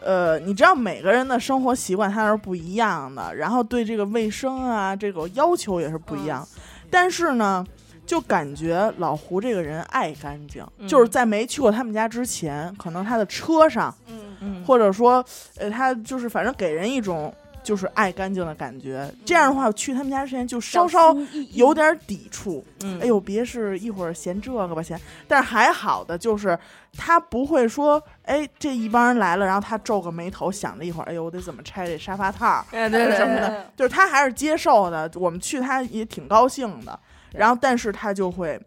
[0.03, 6.47] 呃，你知道每个人的生活习惯它是不一样的，然后对这个卫生啊这个要求也是不一样。
[6.89, 7.65] 但是呢，
[8.05, 15.23] 就感觉老胡这个人爱干净，嗯就是在没去过他们家之前，可能他的车上，嗯嗯或者说，
[15.57, 19.09] 呃，他就是反正给人一种就是爱干净的感觉。
[19.25, 21.15] 这样的话，去他们家之前就稍稍
[21.53, 22.63] 有点抵触。
[22.83, 26.59] 嗯哎呦，别是一会儿嫌这个吧嫌，但是还好的就是
[26.97, 35.11] 他不会说，哎，这一帮人来了，然后他皱个眉头，想了一会儿，哎呦，我得怎么拆这沙发套儿，对对对什么的，就是他还是接受的。
[35.15, 36.97] 我们去他也挺高兴的，
[37.33, 38.59] 然后但是他就会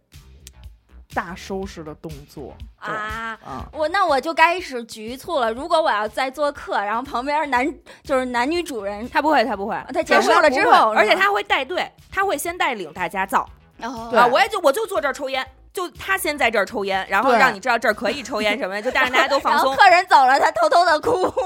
[1.15, 3.39] 大收拾的动作啊。
[3.43, 5.51] 啊，我那我就开始局促了。
[5.53, 7.67] 如果我要再做客，然后旁边男
[8.03, 13.49] 就是男女主人，他不会，他不会，他结束了之后，而且他会带队，他会先带领大家造
[13.81, 15.47] 哦对啊，我也就我就坐这儿抽烟。
[15.77, 19.77] 就他先在这儿抽烟，然后让你知道这儿可以抽烟什么的， 就但是大家都放松。
[19.77, 21.31] 客人走了，他偷偷的哭。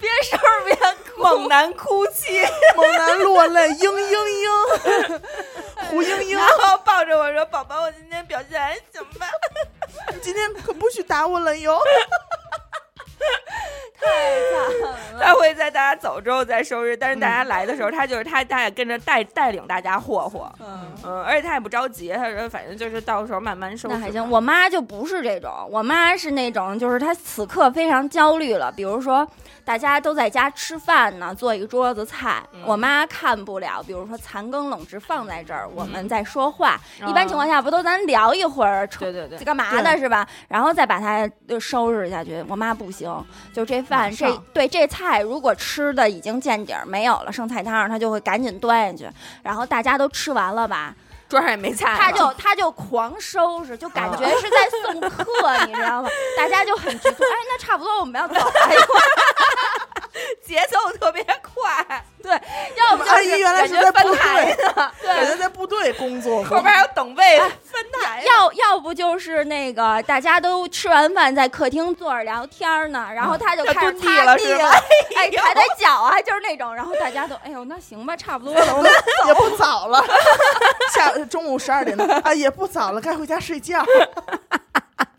[0.00, 2.40] 别声儿别哭，猛男哭泣，
[2.74, 5.20] 猛男落泪，嘤嘤嘤，
[5.90, 9.26] 胡嘤嘤然，后抱着我说：“宝宝，我今天表现还行吧
[10.14, 11.78] 你今天可不许打我了哟。
[13.98, 14.96] 太惨？”了。
[15.18, 20.52] 他会在大家走之后再收拾，但是大家来的时候，他就是他，他也跟着带带领大家霍霍。
[20.60, 23.94] 嗯，嗯，而且他也不着急，他说反正就是到时候慢慢收拾。
[23.94, 24.30] 那还行。
[24.30, 28.70] 我妈就不是这种，我妈是那种，就是她此刻非常焦虑了。
[28.70, 29.26] 比如说，
[29.64, 33.82] 大家都在家吃饭呢，做一个桌子菜，嗯我妈看不了。
[33.82, 40.26] 比如说残羹冷炙放在这儿，我们嗯在说话，哦一般情况下不都咱聊一会儿，对对对，干嘛的是吧？
[40.48, 42.44] 然后再把它呃收拾下去。
[42.48, 43.10] 我妈不行，
[43.52, 49.10] 就这饭这对这菜如果吃的已经见底儿没有了，剩菜汤儿，她就会赶紧端下去。
[49.42, 50.94] 然后大家都吃完了吧，
[51.28, 55.24] 桌上也没菜他，就他就狂收拾，就感觉是在送客，
[55.66, 56.08] 你知道吗？
[56.36, 58.52] 大家就很局促，哎，那差不多我们要走了，
[60.44, 62.04] 节奏特别快，
[62.76, 66.42] 要不就阿姨原来是在部队， 呢，感觉在部队工作。
[66.44, 68.22] 过后边还有等位分台。
[68.26, 74.70] 要要不就是那个大家都吃完饭在客厅坐着聊天呢，然后他就开始擦地了
[75.16, 78.90] 哎，踩踩脚啊，就是那种，然后大家都哎呦那行吧，差不多了，我们
[79.26, 80.04] 也不早了，
[80.92, 83.84] 下中午十二点的啊，也不早了，该回家睡觉。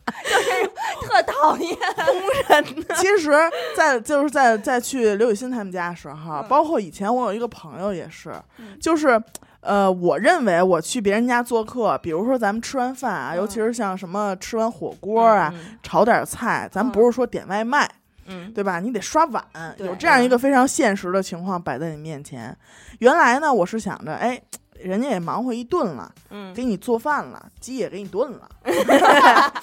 [1.02, 1.78] 特讨厌。
[2.96, 3.32] 其实
[3.76, 9.22] 在，就是在在去刘雨欣他们家的时候，嗯包括以前我有一个朋友也是，嗯就是。
[9.60, 17.90] 呃，我认为我去别人家做客，比如说咱们吃完饭啊，嗯尤其是像什么吃完火锅啊，嗯炒点菜，咱不是说点外卖，
[18.28, 18.80] 嗯对吧？
[18.80, 19.44] 你得刷碗，
[19.80, 22.56] 有这样一个非常现实的情况摆在你面前。
[23.00, 24.40] 原来呢，我是想着，哎，
[24.82, 28.50] 人家也忙活一顿了，嗯给你做饭了，鸡也给你炖了，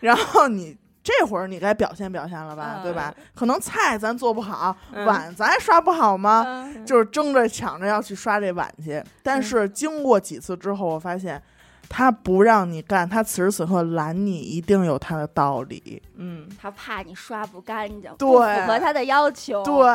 [0.00, 3.14] 然后你这会儿你该表现表现了吧，嗯对吧？
[3.34, 6.42] 可能菜咱做不好，嗯碗咱还刷不好吗？
[6.46, 9.02] 嗯就是争着抢着要去刷这碗去。
[9.22, 11.40] 但是经过几次之后，我发现
[11.88, 16.02] 他不让你干，他此时此刻拦你，一定有他的道理。
[16.16, 19.62] 嗯，他怕你刷不干净，对不符合他的要求。
[19.62, 19.86] 对，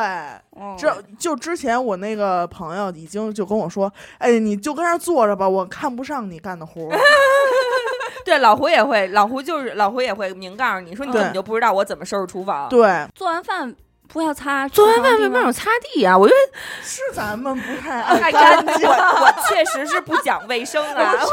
[0.56, 6.98] 嗯，这就之前我那个朋友已经就跟我说，哎，你就跟那儿坐着吧，我看不上你干的活儿。
[8.24, 12.68] 对，老胡也会，老胡就是老胡也会明告诉你说，你根本就不知道我怎么收拾厨房。
[12.68, 13.74] 对，做完饭
[14.12, 16.16] 不要擦，做完饭为为什么有擦地啊？
[16.16, 21.26] 我觉得是咱们不太 太爱干净， 我我确实是不讲卫生啊， 我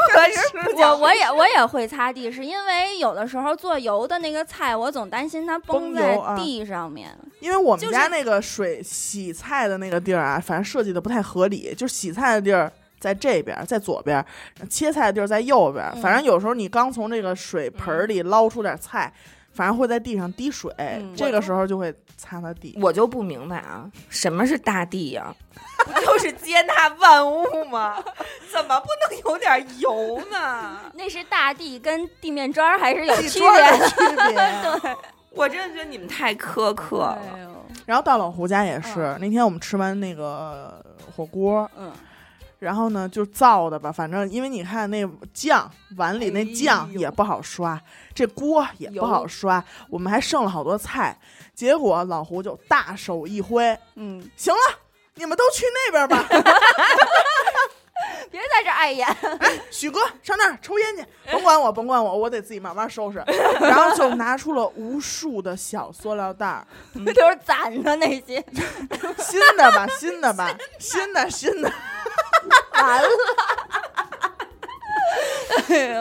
[0.64, 1.00] 我讲。
[1.00, 7.16] 我也我也会擦地，是因为有的时候做油的那个菜，我总担心它崩在地上面。
[7.40, 14.24] 因为我们家那个水洗菜的那个地儿啊，反正设计的不太合理，就是洗菜的地儿在这边，在左边，
[14.68, 15.84] 切菜的地儿在右边。
[15.94, 19.12] 嗯反正有时候你刚从这个水盆里捞出点菜，
[19.58, 22.78] 反正会在地上滴水，嗯这个时候就会擦擦地。
[22.80, 25.34] 我就不明白啊，什么是大地呀、
[25.84, 27.96] 不就是 接纳万物吗？
[28.52, 30.78] 怎么不能有点油呢？
[30.94, 34.78] 那是大地跟地面砖儿还是有地区砖别的区别。
[34.80, 34.96] 对，
[35.30, 37.18] 我真的觉得你们太苛刻了。
[37.34, 37.48] 哎呦
[37.84, 40.80] 然后到老胡家也是，那天我们吃完那个
[41.16, 41.90] 火锅，嗯，
[42.58, 47.80] 然后呢就造的吧，反正因为你看那酱碗里那酱也不好刷，
[48.14, 51.16] 这锅也不好刷，我们还剩了好多菜，
[51.54, 54.60] 结果老胡就大手一挥，嗯，行了，
[55.14, 56.26] 你们都去那边吧，
[58.30, 59.06] 别在这儿碍眼，
[59.40, 63.22] 哎许哥上那儿抽烟去，甭管我，甭管我，我得自己慢慢收拾。
[63.60, 68.44] 然后就拿出了无数的小塑料袋儿， 都是攒的那些，
[69.18, 71.72] 新的吧，新的吧，新的新的。
[72.82, 73.08] 完了。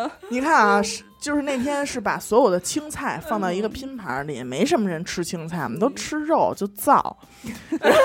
[0.29, 7.17] 你看啊，是就是那天是把所有的青菜放到一个拼盘里，没什么人吃青菜，我们都吃肉就造。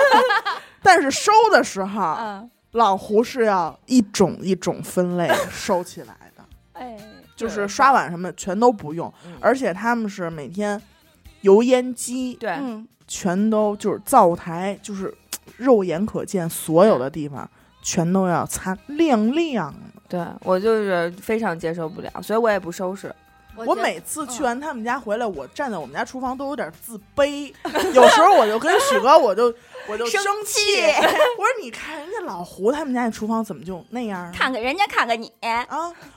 [0.81, 6.97] 但是收的时候，嗯，老胡是要一种一种分类收起来的， 哎，
[7.35, 10.81] 就是刷碗什么全都不用，嗯而且他们是每天
[11.41, 15.13] 油烟机对，嗯，全都就是灶台，就是
[15.57, 17.49] 肉眼可见所有的地方
[17.83, 19.79] 全都要擦亮亮的。
[20.09, 23.13] 对我就是非常接受不了，所以我也不收拾。
[23.55, 27.53] 我每次去完他们家回来，我站在我们家厨房都有点自卑，
[27.93, 29.53] 有时候我就跟许哥，我就
[29.87, 30.81] 我就生气，
[31.37, 34.31] 我说你看人家老胡他们家那厨房怎么就那样啊？
[34.35, 35.63] 看看人家，看看你，啊！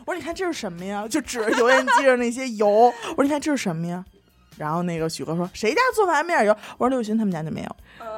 [0.07, 1.07] 我说你看这是什么呀？
[1.07, 4.03] 就指着油烟机上那些油，我说你看这是什么呀？
[4.57, 6.57] 然后那个许哥说谁家做饭没点油？
[6.79, 7.77] 我说刘雨欣他们家就没有。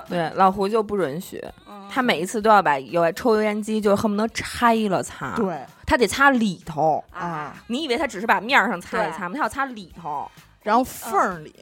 [0.09, 7.03] 对，老胡就不允许，嗯他每一次都要把油抽油烟机，就恨不得拆了擦。，对他得擦里头。
[7.11, 9.35] 啊，你以为他只是把面儿上擦一擦吗？
[9.35, 10.31] 他要擦里头。
[10.62, 11.55] 然后缝儿里，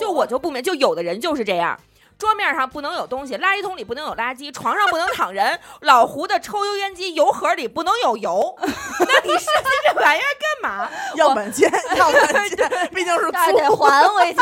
[0.00, 1.78] 就我就不明，就有的人就是这样。
[2.22, 5.58] 桌面上不能有东西，垃圾桶里不能有垃圾，床上不能躺人。
[5.82, 10.30] 老胡的抽油烟机油盒里不能有油， 那你设计这玩意儿
[10.62, 10.88] 干嘛？
[11.16, 14.40] 要本钱，要本钱，毕竟是租得租，还回去。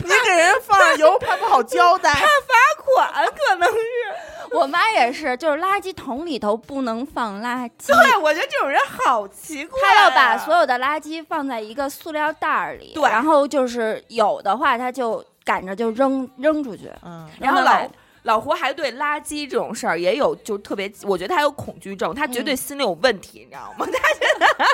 [0.00, 2.12] 你给人放上油，怕不好交代。
[2.12, 2.18] 罚
[2.84, 3.78] 款可能是。
[4.50, 9.94] 我妈也是，就是垃圾桶里头不能放垃圾，对，我觉得这种人好奇怪、啊。
[9.94, 16.90] 她要把所有的垃圾放在一个塑料袋儿里，对然后就是有的话，她就赶着就扔扔出去。
[17.02, 17.90] 嗯，然后老
[18.22, 23.86] 老胡还对垃圾这种事儿也有就特别，我觉得他有恐惧症，他绝对心里有问题，你知道吗？
[23.90, 24.66] 他觉得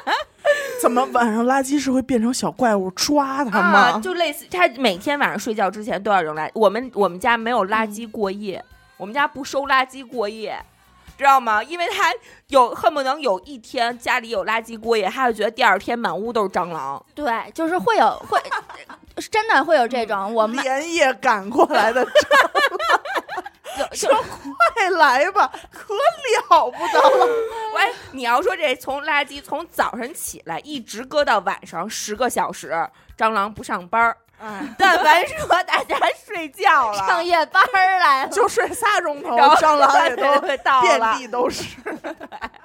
[0.81, 3.79] 怎么晚上垃圾是会变成小怪物抓他吗？
[3.93, 6.51] 啊，就类似他每天晚上睡觉之前都要扔垃圾。
[6.55, 8.65] 我们我们家没有垃圾过夜，
[8.97, 10.59] 我们家不收垃圾过夜。
[11.17, 11.61] 知道吗？
[11.65, 12.15] 因为他
[12.47, 17.05] 有恨不能有一天家里有垃圾过夜，他就觉得第二天满屋都是蟑螂。
[17.13, 18.39] 对，就是会有会，
[19.21, 20.35] 真的会有这种。
[20.35, 22.03] 我们连夜赶过来的，
[23.79, 27.27] 有就快来吧，可了不得了。
[27.75, 32.73] 喂，你要说这从垃圾从早上起来一直搁到晚上十个小时，
[33.17, 41.01] 蟑螂不上班儿，哎，但凡说大家睡觉了，上夜班儿来了，就睡仨钟头，然后蟑螂也都遍。
[41.19, 41.65] 地都是。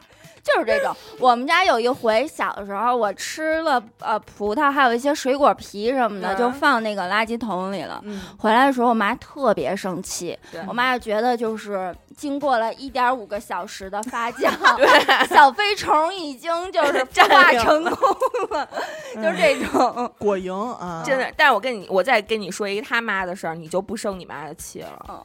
[0.43, 0.95] 就是这种。
[1.19, 8.01] 我们家有一回小的时候，我吃了呃葡萄，还有一些水果皮什么的，嗯就放那个垃圾桶里了。
[8.03, 14.51] 嗯，回来的时候，我妈特别生气，我妈就觉得就是经过了一点五个小时的发酵，
[15.33, 18.67] 小飞虫已经就是 孵化成功了，
[19.15, 20.11] 就是这种。
[20.17, 25.05] 果蝇啊，真的，但是我跟你，我再跟你说一个他妈的事儿，你就不生你妈的气了。
[25.07, 25.23] 嗯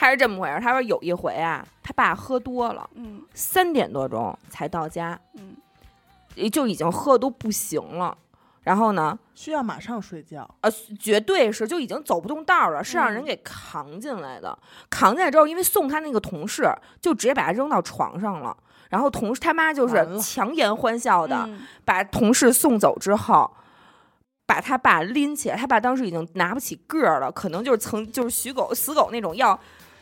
[0.00, 5.56] 他是这么回事，他说有一回啊，他爸喝多了，嗯三点多钟才到家，嗯
[6.36, 8.16] 也就已经喝都不行了。
[8.62, 10.48] 然后呢，需要马上睡觉。
[10.60, 10.70] 呃，
[11.00, 14.56] 绝对是就已经走不动道儿了，是让人嗯给扛进来的。
[14.88, 18.56] 扛进来之后，因为送他那个同事就直接把他扔到床上了，
[18.90, 23.50] 然后同事他妈就是强颜欢笑的、嗯把同事送走之后。
[24.46, 29.58] 把他爸拎起来，他爸当时已经拿不起个儿了，可能就是曾就是许狗死狗那种要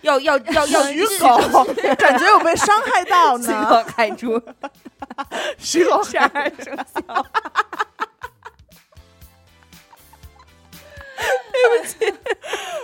[0.07, 1.65] 要要 要要徐狗
[1.99, 3.67] 感觉有被伤害到许呢。
[3.69, 4.41] 狗开出
[5.59, 6.29] 徐狗十二
[6.59, 7.27] 生肖，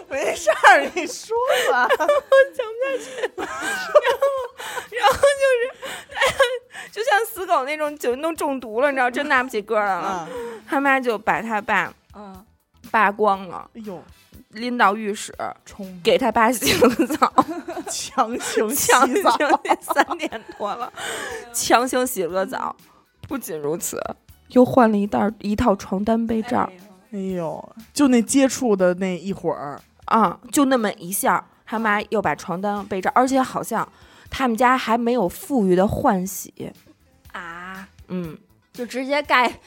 [0.09, 1.37] 没事儿，你说
[1.71, 1.87] 吧。
[1.89, 1.97] 我
[2.55, 3.55] 讲不下去，然后，
[4.91, 10.03] 然后就是，就像死狗那种酒都中毒了，你知道，真拿不起个儿来了。
[10.09, 10.29] 啊，
[10.69, 12.45] 他妈就把他爸嗯，
[12.91, 14.03] 扒光了，哎呦，
[14.53, 15.35] 拎到浴室，
[15.65, 17.33] 冲给他爸洗了个澡，
[17.91, 19.37] 强行 强行洗澡，
[19.81, 20.93] 三点多了，
[21.53, 22.75] 强行洗了个澡。
[23.29, 24.01] 不仅如此，
[24.49, 26.71] 又换了一袋一套床单被罩。
[27.13, 33.87] 哎呦，就那接触的那一会儿，啊，就那么一下，他妈又把床单被罩，而且好像
[34.31, 36.73] 他们家还没有富裕的换洗。
[37.33, 38.37] 啊，嗯，
[38.73, 39.61] 就直接盖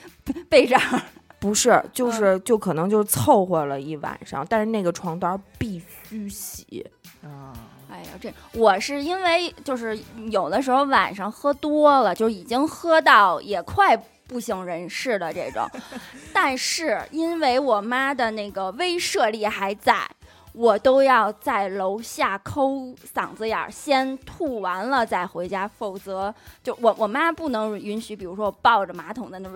[0.49, 1.01] 被罩儿，
[1.45, 5.79] 不是，就是就可能就是凑合了一晚上，但是那个床单必
[6.09, 6.85] 须洗。
[7.23, 7.53] 啊，
[7.89, 9.99] 哎呀，这我是因为就是
[10.31, 13.95] 有的时候晚上喝多了，就已经喝到也快
[14.27, 15.69] 不省人事的这种，
[16.33, 20.09] 但是因为我妈的那个威慑力还在。
[20.55, 22.69] 我都要在楼下抠
[23.13, 26.33] 嗓子眼儿，先吐完了再回家，否则
[26.63, 29.49] 就我我妈不能允许，比如说我抱着马桶在那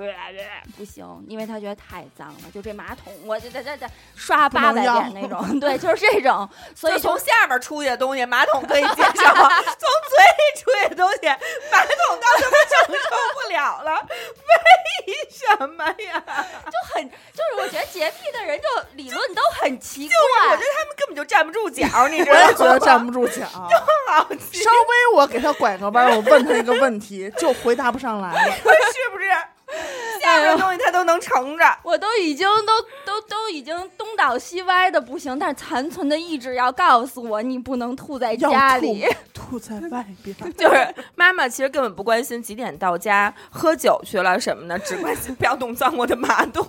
[0.77, 2.39] 不行，因为她觉得太脏了。
[2.53, 6.47] 就这马桶，我这这这这刷八百遍那种， 对，就是这种。
[6.75, 11.27] 所以就就从下边出去的东西，马桶可以接受；从嘴里出去的东西，
[11.71, 14.05] 马桶到他妈承受不了了。
[14.09, 16.23] 为什么呀？
[16.69, 20.63] 就很， 就是我觉得洁癖的人就理论都很奇怪我怪觉。
[20.63, 22.47] 得他们根本就站不住脚，你知我道吗？
[22.47, 23.45] 也觉得站不住脚。
[23.45, 28.51] 稍微我给他拐个弯，我问他一个问题，就回答不上来了。
[28.51, 29.29] 是不是？
[30.21, 31.63] 下边东西他都能承着。
[31.83, 39.05] 我都已经都都都已经东倒西歪的不行，但是残存的意志要告诉我，你不能吐在家里。
[39.33, 46.65] 吐在外边， 就是妈妈其实根本不关心几点到家，喝酒去了什么的，只关心不要弄脏我的马桶。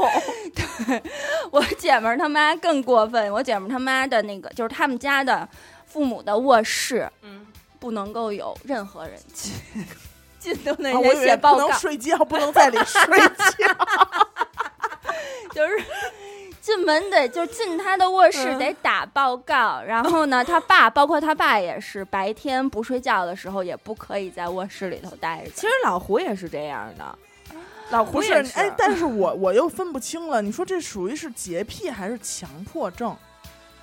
[0.55, 1.03] 对
[1.51, 5.47] 我姐们儿他妈更过分，我姐们儿他妈的那个就是他们家的
[5.85, 7.47] 父母的卧室嗯，
[7.79, 9.53] 不能够有任何人进，
[10.41, 13.77] 进都得啊我以为不人写报告能，睡觉，不能在里睡觉。
[15.55, 15.85] 就是
[16.61, 25.51] 进门得就进他的卧室嗯得打报告，然后呢，他爸包括他爸也是白天不睡觉的时候也不可以在卧室里头待着。
[25.51, 27.19] 其实老胡也是这样的，
[27.91, 28.59] 老胡是，是。
[28.59, 33.17] 哎，但是我我又分不清了，你说这属于是洁癖还是强迫症？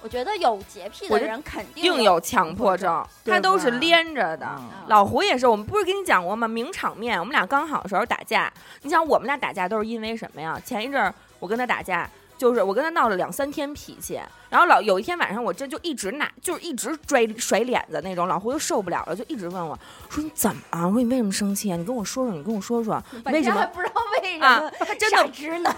[0.02, 4.48] 我觉得有洁癖的人肯定硬有强迫症，他都是连着的。
[4.58, 6.48] 嗯老胡也是，我们不是跟你讲过吗？
[6.48, 8.52] 名场面，我们俩刚好的时候打架。
[8.84, 10.60] 你想，我们俩打架都是因为什么呀？
[10.64, 14.20] 前一阵儿我跟他打架，就是我跟他闹了两三天脾气，
[14.50, 18.28] 然后老有一天晚上，我真就一直拿，就是一直拽甩脸子那种。
[18.28, 19.78] 老胡就受不了了，就一直问我
[20.10, 20.88] 说：“你怎么了？
[20.88, 21.76] 我说你为什么生气啊？
[21.76, 23.02] 你跟我说说，你跟我说说。
[23.26, 25.76] 为什么还不知道为什啊么，他真傻的直男。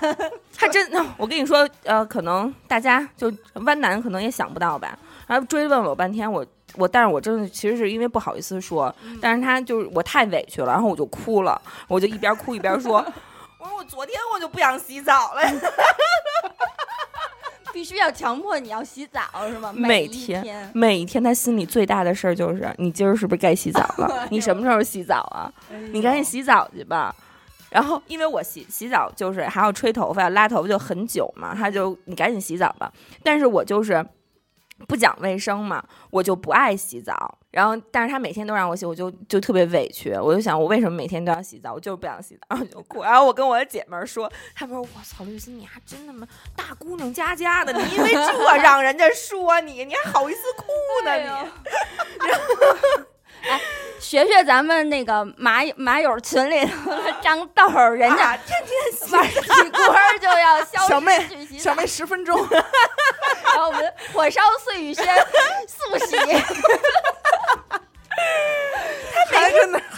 [0.58, 4.98] 他真的，我跟你说，呃，可能大家就弯男可能也想不到吧，
[5.28, 6.46] 然后追问我半天，我
[6.76, 13.06] 我，但是我真的其实是因为不好意思说，但是他就是我太委屈了，然后我就哭了，我就一边哭一边说，
[13.60, 15.42] 我说我昨天我就不想洗澡了，
[17.74, 19.72] 必须要强迫你要洗澡是吗？
[19.76, 24.28] 每天天，每一天他心里最大的事儿就是你今儿是不是该洗澡了？
[24.32, 25.52] 你什么时候洗澡啊？
[25.92, 27.14] 你赶紧洗澡去吧。
[27.70, 32.92] 然后，因为我洗洗澡就是还要吹头发、拉头发就很久嘛，他就你赶紧洗澡吧。
[33.24, 34.04] 但是我就是
[34.88, 37.38] 不讲卫生嘛，我就不爱洗澡。
[37.52, 40.14] 然后，但是他每天都让我洗，我就就特别委屈。
[40.14, 41.74] 我就想，我为什么每天都要洗澡？
[41.74, 43.02] 我就是不想洗澡，然 后就哭。
[43.02, 50.66] 然后我跟我的姐妹儿说，她们说：“我操，绿心，你还真他妈大姑娘家家的，你因为这 让人家说你，你还好意思哭
[51.06, 51.46] 呢对呀
[52.22, 53.06] 你？
[54.02, 61.28] ”学学咱们那个马友马友群里头的张豆儿，人家啊天天洗晚上起锅就要消小妹
[61.58, 62.64] 小妹十分钟，然
[63.58, 65.06] 后我们火烧碎雨轩
[65.68, 66.18] 速洗，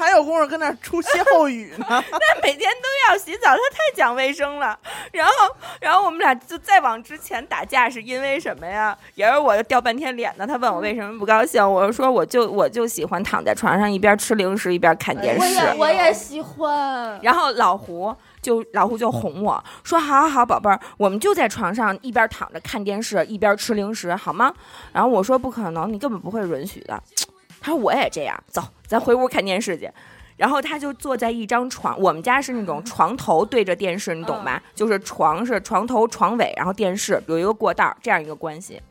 [0.01, 1.85] 还有功夫跟那儿出歇后语呢。
[2.41, 4.77] 每天都要洗澡，他太讲卫生了。
[5.11, 5.33] 然后，
[5.79, 8.97] 然后我们俩就再往之前打架，是因为什么呀？
[9.15, 10.47] 也是我掉半天脸呢。
[10.47, 15.41] 他问我为什么不高兴，我说我就我就喜欢躺在床上一边吃零食一边看电视。
[15.41, 17.19] 我也我也喜欢。
[17.21, 24.51] 然后老胡就老胡就哄我说：“好好好，宝贝儿，我们就在床上一边躺着看电视一边吃零食，好吗？”
[24.91, 27.01] 然后我说：“不可能，你根本不会允许的。”
[27.61, 29.89] 他说：“我也这样，走，咱回屋看电视去。”
[30.37, 34.59] 然后他就坐在一张床，我们家是那种床头对着电视，你懂吧？
[34.73, 38.81] 就是床是床头床尾，然后电视有一个过道，这样一个关系。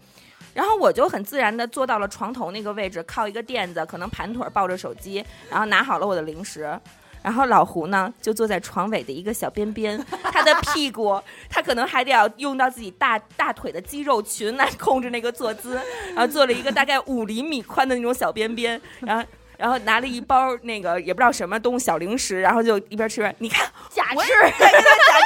[0.54, 6.78] 然后我就很自然的坐到了床头那个位置，靠一个垫子，可能盘腿抱着手机，然后拿好了我的零食。
[7.22, 10.00] 然后老胡呢，就坐在床尾的一个小边边，
[10.32, 15.74] 他的屁股，他可能还得要用到自己大大腿的肌肉群来控制那个坐姿，
[16.14, 19.24] 然后做了一个大概五厘米宽的那种小边边，然后。
[19.60, 24.24] 然后拿了一包那个也不知道什么东西小零食，然后就一边吃边，你看假吃，假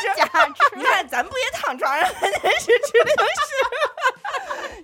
[0.00, 0.52] 吃，假吃。
[0.74, 3.52] 你看咱不也躺床上看电视吃零食，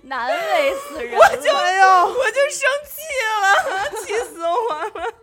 [0.03, 1.19] 难为死人。
[1.19, 3.01] 我就哎呦，我就生气
[3.41, 5.13] 了，气死我了。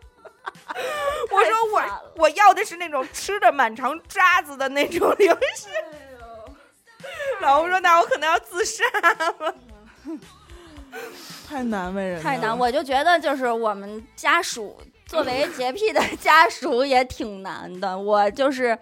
[1.33, 1.83] 我说我
[2.17, 5.69] 我要的是那种吃的满肠渣子的那种零食。
[7.41, 8.85] 老吴说那我可能要自杀
[9.39, 9.55] 了。
[11.49, 12.57] 太难为人，太难。
[12.57, 14.77] 我就觉得，就是我们家属
[15.07, 17.99] 作为 洁癖的家属也挺难的。
[17.99, 18.77] 我就是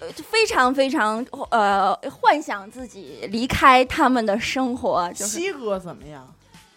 [0.00, 5.12] 呃非常非常呃幻想自己离开他们的生活。
[5.14, 6.26] 西哥怎么样？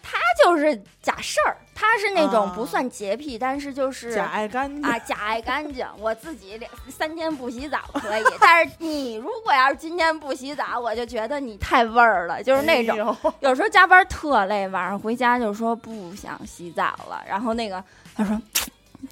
[0.02, 5.86] 他就是假事儿，他是那种不算洁癖，但是就是假爱干净啊，假爱干净。
[5.98, 17.22] 我自己两三天不洗澡可以，但是你如果要是今天不洗澡，我就觉得你太味儿了，就是那种 有时候加班特累，晚上回家就说不想洗澡了。
[17.26, 17.82] 然后那个
[18.14, 18.40] 他说，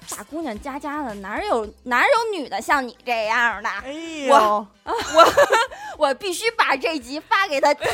[0.09, 3.69] 大姑娘家家的，哪有哪有女的像你这样的？
[3.69, 3.91] 哎
[4.27, 5.33] 呦，我 我
[5.97, 7.91] 我必须把这集发给他听。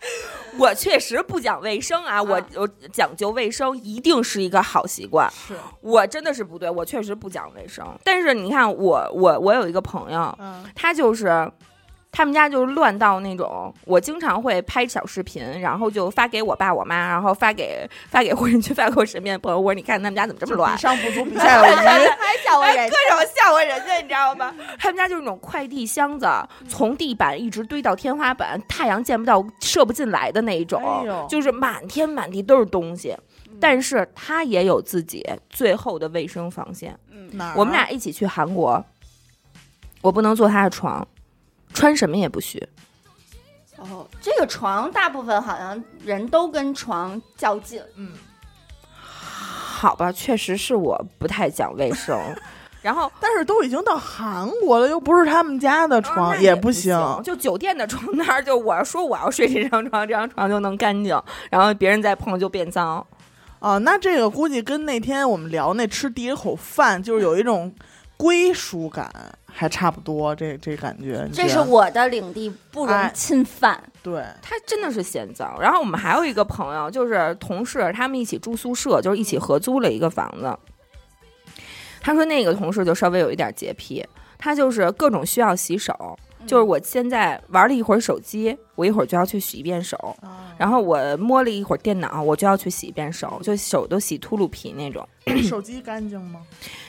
[0.58, 5.30] 我确实不讲卫生啊，我我讲究卫生一定是一个好习惯。
[5.30, 7.86] 是我真的是不对，我确实不讲卫生。
[8.04, 10.36] 但是你看，我我我有一个朋友，
[10.74, 11.50] 他就是。
[12.18, 19.60] 他们家就是乱到那种，我经常会拍小视频，然后就发给我爸我妈，然后发给发给或者去发给我身边的朋友。
[19.60, 24.52] 我说你看他们家怎么这么乱，比上不足， 比下有余， 还笑话人，各种笑话人家，你知道吗？
[24.80, 26.26] 他们家就是那种快递箱子，
[26.68, 30.82] 从地板一直堆到天花板，太阳见不到，射不进来的那一种，
[31.30, 33.16] 就是满天满地都是东西。
[33.60, 36.98] 但是他也有自己最后的卫生防线。
[37.12, 38.84] 嗯，我们俩一起去韩国，
[40.02, 41.06] 我不能坐他的床。
[41.72, 42.66] 穿什么也不许。
[43.76, 47.80] 哦，这个床大部分好像人都跟床较劲。
[47.94, 48.12] 嗯，
[49.00, 52.18] 好吧，确实是我不太讲卫生。
[52.82, 56.96] 然后，但是都已经到韩国了，又不是他们家的床，也不行。
[57.24, 63.04] 就酒店的床单，就我要说我要睡这张床，这张床就能干净，然后别人再碰就变脏。
[63.58, 67.74] 哦，那这个估计跟那天我们聊那吃第一口饭，就是有一种
[68.16, 69.10] 归属感。
[69.58, 71.28] 还差不多，这这感觉。
[71.32, 73.82] 这是我的领地，不容侵犯。
[74.04, 75.58] 对，他真的是嫌脏。
[75.60, 80.56] 然后我们还有一个朋友，就是同事，他们一起住宿舍，就是一起合租了一个房子。
[82.00, 84.06] 他说那个同事就稍微有一点洁癖，
[84.38, 90.16] 他就是各种需要洗手，就是我现在玩了一会儿手机，我一会儿就要去洗一遍手。
[90.56, 95.04] 然后我摸了一会儿电脑，我就要去洗一遍手，就手都洗秃噜皮那种。
[95.42, 96.40] 手机干净吗？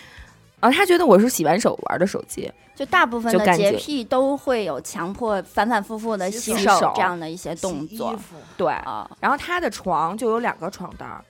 [0.59, 8.13] 啊，他觉得我是洗完手玩的手机，就大部分的洁癖都会有强迫反反复复的洗手这样的一些动作。
[8.57, 11.23] 对啊，然后他的床就有两个床单儿，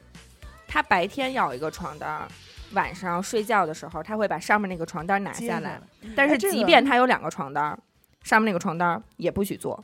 [0.67, 2.27] 他白天要一个床单儿，
[2.73, 5.79] 晚上睡觉的时候他会把上面那个床单拿下来。
[6.15, 7.77] 但是即便他有两个床单儿，
[8.23, 9.83] 上面那个床单儿也不许做。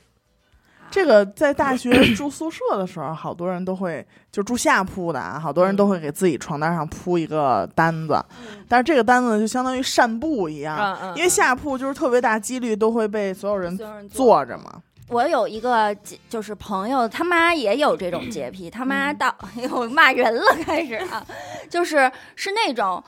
[0.92, 8.24] 这个在大学 住宿舍的时候，好多人都会就住下铺的啊，好多人都会给自己床单上铺一个单子，
[8.70, 13.78] 但是这个单子就相当于扇布一样，因为下铺就是特别大几率都会被所有人
[14.10, 14.82] 坐着嘛。
[15.10, 15.94] 我有一个
[16.30, 21.26] 就是朋友，他妈也有这种洁癖，他妈到 又骂人了，开始啊，
[21.70, 23.04] 就是是那种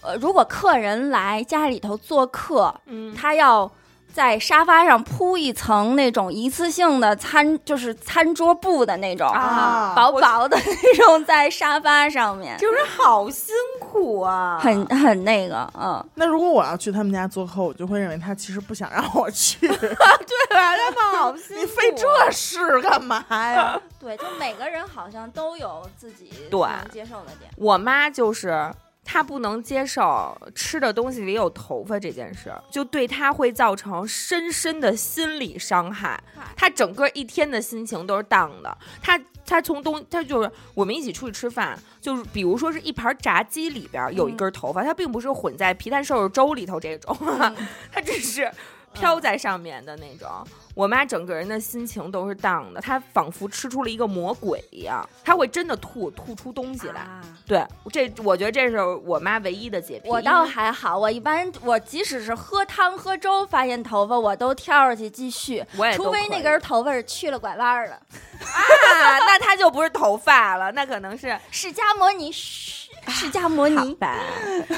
[0.00, 3.70] 呃，如果客人来家里头做客，嗯，他要。
[4.12, 16.04] 在沙发上铺一层那种一次性的餐，就是餐桌布的那种啊，薄薄的那种，在沙发上面，就是好辛苦啊，很很那个，嗯。
[16.14, 20.76] 那如果我要去他们家做客，我就会认为他其实不想让我去， 对吧？
[20.76, 23.80] 他们好辛苦，你费这事干嘛呀？
[23.98, 26.60] 对，就每个人好像都有自己对
[26.92, 27.50] 接受的点。
[27.56, 28.70] 我妈就是。
[29.12, 36.18] 他不能接受吃的东西里有头发这件事，就对他会造成深深的心理伤害。
[36.56, 38.74] 他整个一天的心情都是荡的。
[39.02, 47.14] 他他从东他就是我们一起出去吃饭，就是比如说是一盘炸鸡里边有一根头发，他并不是混在皮蛋瘦肉粥里头这种，
[47.92, 48.50] 他只是
[48.92, 50.28] 飘在上面的那种。
[50.74, 57.02] 我妈整个人的心情都是荡的，她仿佛吃出了一个魔鬼一样，她会真的吐吐出东西来。
[57.02, 57.62] 啊对，
[57.92, 60.08] 这我觉得这是我妈唯一的洁癖。
[60.08, 67.94] 我倒还好，我一般我即使是喝汤喝粥发现头发，我都跳上去继续，我也除非那根头发是去了拐弯儿的。
[67.94, 74.18] 啊，那她就不是头发了，那可能是释迦摩尼，嘘释迦摩尼，吧。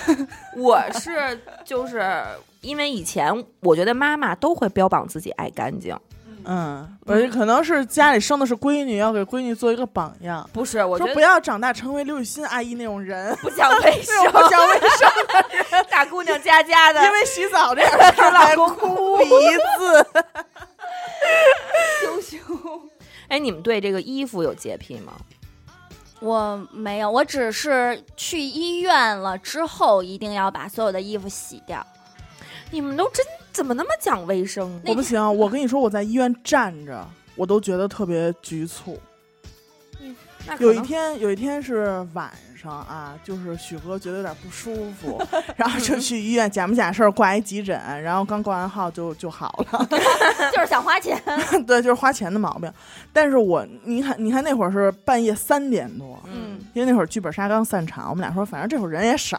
[0.56, 2.24] 我是就是
[2.60, 5.98] 因为以前我觉得妈妈都会标榜自己爱干净，
[6.44, 10.48] 嗯，我觉得可能是家里生的是闺女，要给闺女做一个榜样。
[10.52, 10.84] 不是？
[10.84, 19.24] 我觉得说不要长大成为刘雨欣阿姨那种人，不讲卫生 不讲卫生，大姑娘家家的，因为洗澡这样事儿还哭鼻
[19.78, 20.06] 子。
[22.02, 22.38] 羞羞。
[23.28, 25.14] 哎，你们对这个衣服有洁癖吗？
[26.24, 31.86] 我没有，我只是去医院了之后，一定要把所有的衣服洗掉。
[32.70, 34.82] 你们都真怎么那么讲卫生呢？
[34.86, 37.06] 我不行，我跟你说，我在医院站着，
[37.36, 38.98] 我都觉得特别局促。
[40.58, 42.32] 有一天，有一天是晚
[42.64, 45.22] 上啊，就是许哥觉得有点不舒服，
[45.56, 49.86] 然后就去医院假模假式挂一急诊，然后刚挂完号就就好了。
[50.50, 51.20] 就是想花钱。
[51.66, 52.72] 对，就是花钱的毛病。
[53.12, 59.38] 但是我你看，你看那会儿是半夜三点多，嗯，因为那会儿剧本杀刚散场，我们俩说反正这会儿人也少，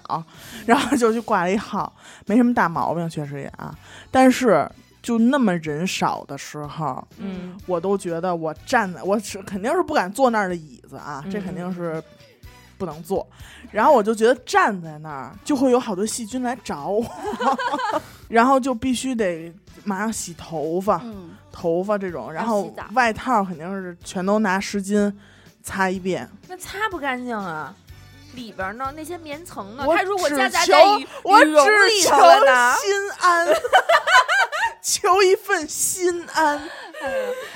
[0.68, 1.92] 然后就去挂了一号，
[2.28, 3.74] 没什么大毛病，确实也啊。
[4.12, 4.70] 但是
[5.02, 12.02] 就那么人少的时候，嗯，我都觉得我站在我是肯定是不敢坐那儿的椅子啊，这肯定是
[12.78, 13.28] 不能坐。
[13.72, 17.06] 然后我就觉得站在那儿就会有好多细菌来找我，
[18.30, 19.54] 然后就必须得
[19.84, 25.14] 马上洗头发，嗯，头发这种，然后外套肯定是全都拿湿巾
[25.62, 26.30] 擦一遍。
[26.48, 27.76] 那擦不干净啊。
[28.34, 29.86] 里边呢那些棉层呢？
[29.88, 31.52] 我它如果只夹杂求在羽我只
[32.04, 32.10] 求？
[32.10, 33.48] 心安，
[34.84, 36.62] 求一份心安。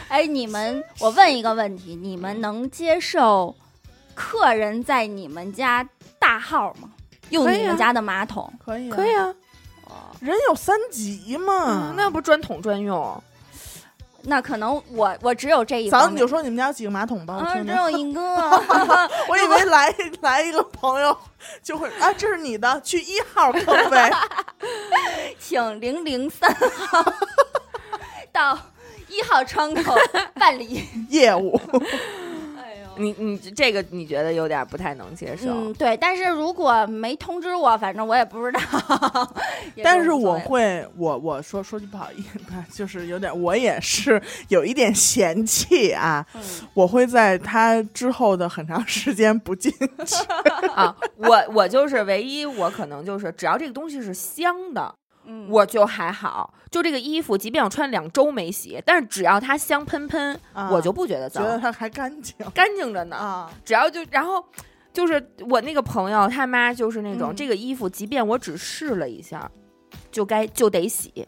[0.07, 3.53] 哎，你们，我问一个问题，你们能接受
[4.19, 5.87] 客人在你们家
[6.19, 6.89] 大号吗？
[7.29, 8.51] 用你们家的马桶？
[8.65, 9.33] 可以、可以，啊，
[10.19, 11.91] 人有三级嘛。
[11.91, 13.23] 嗯，那不专桶专用。
[14.23, 16.15] 那可能我我只有这一早方面。
[16.17, 17.73] 你就说你们家有几个马桶吧，我啊，听听。
[17.73, 18.21] 只有一个。
[19.29, 21.17] 我以为来来一个朋友
[21.63, 24.11] 就会啊，这是你的，去一号坑呗。
[25.39, 27.13] 请零零三号
[28.33, 28.59] 到
[29.07, 29.95] 一号窗口
[30.35, 30.83] 办理。
[31.09, 31.57] 业务，
[32.99, 35.49] 你你这个你觉得有点不太能接受？
[35.49, 38.59] 嗯，对，但是如果没通知我，反正我也不知道。
[39.83, 42.39] 但是我会，我我说说句不好意思，
[42.71, 46.25] 就是有点，我也是有一点嫌弃啊。
[46.35, 46.41] 嗯
[46.73, 50.15] 我会在他之后的很长时间不进去
[50.75, 54.93] 啊，我我就是唯一，我可能就是只要这个东西是香的，
[55.29, 56.53] 嗯，我就还好。
[56.71, 63.15] 就这个衣服，即便我穿两周没洗，但是只要它香喷喷，啊我就不觉得脏，觉得它还干净干净着呢。
[63.15, 63.51] 啊。
[63.63, 64.43] 只要就然后
[64.91, 69.49] 就是我那个朋友他妈就是那种、嗯这个衣服，即便我只试了一下，
[70.11, 71.27] 就该就得洗。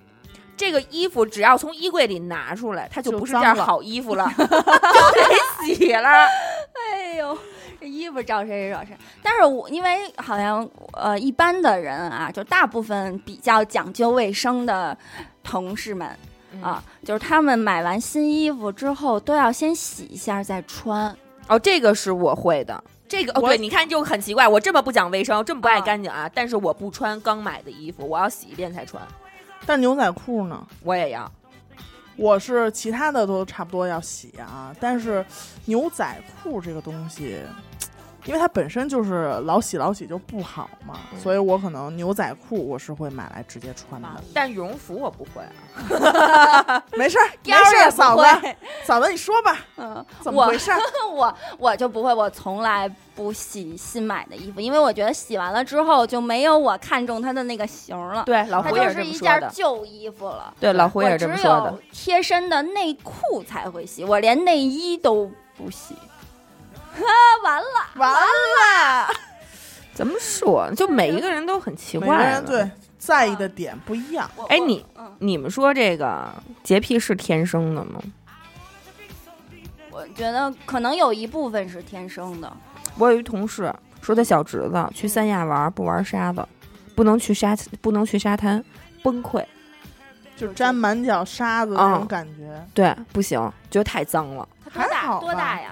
[0.55, 6.07] 这个衣服只要从衣柜里拿出来，它就就不是件好衣服了， 就得洗了。
[6.09, 7.37] 哎呦，
[7.79, 8.95] 这衣服找谁惹谁？
[9.23, 14.97] 但是我因为好像呃，一般的人啊，就大部分比较讲究卫生的
[15.43, 16.15] 同事们
[16.53, 21.15] 嗯啊，就是他们买完新衣服之后都要先洗一下再穿。
[21.47, 22.83] 哦，这个是我会的。
[23.07, 29.05] 这个哦，对，你看就很奇怪，我这么不讲卫生，这么不爱啊干净啊，但是我不穿刚买的衣服，我要洗一遍才穿，
[29.65, 30.67] 但牛仔裤呢？
[30.83, 31.31] 我也要。
[32.17, 35.25] 我是其他的都差不多要洗啊，但是
[35.65, 37.39] 牛仔裤这个东西，
[38.25, 44.07] 因为它本身就是老洗老洗就不好嘛，嗯所以我可能牛仔裤我是会买来直接穿的。
[44.33, 46.83] 但羽绒服我不会啊。
[46.97, 48.23] 没事儿， 没事儿也事儿，嫂子，
[48.83, 50.77] 嫂子你说吧，嗯，怎么回事儿？
[51.13, 59.49] 我我就不会，我从来不洗新买的衣服，因为我觉得洗完了之后就没有我看中它的那个型儿了，对，老它胡也是是一件这么说的。
[59.53, 60.53] 旧衣服了。
[60.59, 61.75] 对，老胡也是这么说的我只。
[61.75, 65.95] 有贴身的内裤才会洗，我连内衣都不洗。
[66.93, 67.03] 啊，
[67.43, 67.65] 完了，
[67.95, 69.07] 完了，
[69.93, 70.69] 怎么说？
[70.75, 74.29] 就每一个人都很奇每怪人对在意的点不一样。
[74.49, 76.31] 哎你嗯，你们说这个
[76.63, 78.01] 洁癖是天生的吗？
[79.89, 82.51] 我觉得可能有一部分是天生的。
[82.97, 86.47] 我有一同事，说他小侄子去三亚玩不玩沙子，
[86.95, 88.63] 不能去沙不能去沙滩，
[89.03, 89.43] 崩溃。
[90.37, 92.65] 就沾满脚沙子那种嗯感觉。
[92.73, 93.39] 对，不行，
[93.69, 95.71] 觉得太脏了，他多大还好吧多大呀？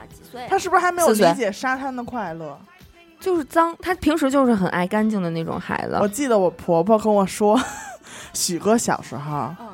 [0.49, 2.59] 他是不是还没有理解沙滩的快乐？
[3.19, 3.75] 就是脏。
[3.82, 5.97] 他平时就是很爱干净的那种孩子。
[6.01, 7.59] 我记得我婆婆跟我说，
[8.34, 9.67] 许哥小时候，嗯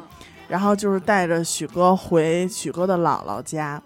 [0.47, 3.81] 然后就是带着许哥回许哥的姥姥家，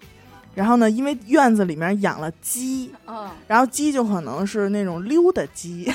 [0.54, 5.94] 然后呢，因为院子里面养了鸡，嗯，然后鸡就可能是那种溜达鸡，溜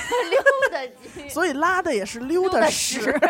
[0.71, 0.79] 达
[1.13, 2.99] 鸡， 所以拉的也是溜达屎。
[2.99, 3.19] 屎。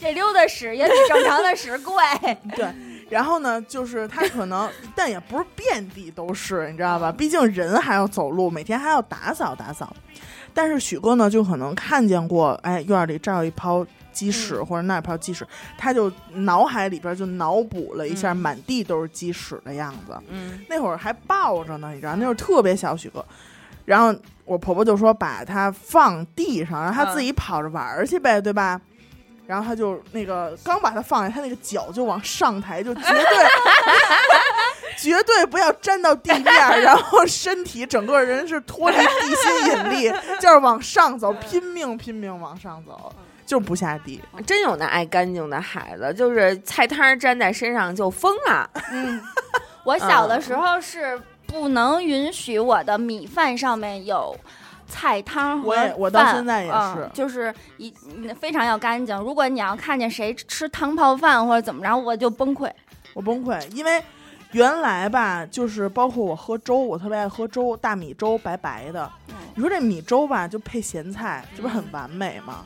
[0.00, 1.94] 这溜达屎也比正常的屎贵。
[2.56, 2.74] 对，
[3.12, 7.12] 然后呢，就是他可能， 但也不是遍地都是，你知道吧？
[7.12, 9.94] 毕竟人还要走路，每天还要打扫打扫。
[10.54, 15.46] 但是许哥呢，就可能看见过，哎，院里这儿有一泡鸡屎，嗯或者那儿有泡鸡屎，
[15.76, 20.18] 他就脑海里边就脑补了一下，嗯满地都是鸡屎的样子。
[20.28, 23.22] 嗯，那会儿还抱着呢，你知道，那会儿特别小，许哥。
[23.84, 28.80] 然后我婆婆就说把它放地上，让它自己跑着玩儿去呗，对吧？
[29.46, 33.46] 然后他就那个刚把它放下，他那个脚就往上抬，就绝对
[34.96, 43.12] 绝对不要沾到地面，然后身体整个人是脱离地心引力，就是往上走，拼命拼命往上走，
[43.44, 44.22] 就是不下地。
[44.46, 48.70] 真有那爱干净的孩子，就是菜摊儿粘在身上就疯了。
[48.92, 49.20] 嗯，
[49.84, 54.36] 我小的时候是不能允许我的米饭上面有。
[54.92, 59.16] 菜汤和我也我到饭现在也嗯是就是一嗯非常要干净。
[59.16, 62.70] 如果你要看见谁吃汤泡饭或者怎么着，我就崩溃。
[63.14, 64.02] 我崩溃，因为
[64.50, 69.10] 原来吧，就是包括我喝粥，我特别爱喝粥，大米粥白白的。
[69.28, 72.64] 嗯你说这米粥吧，就配咸菜，这不是很完美吗？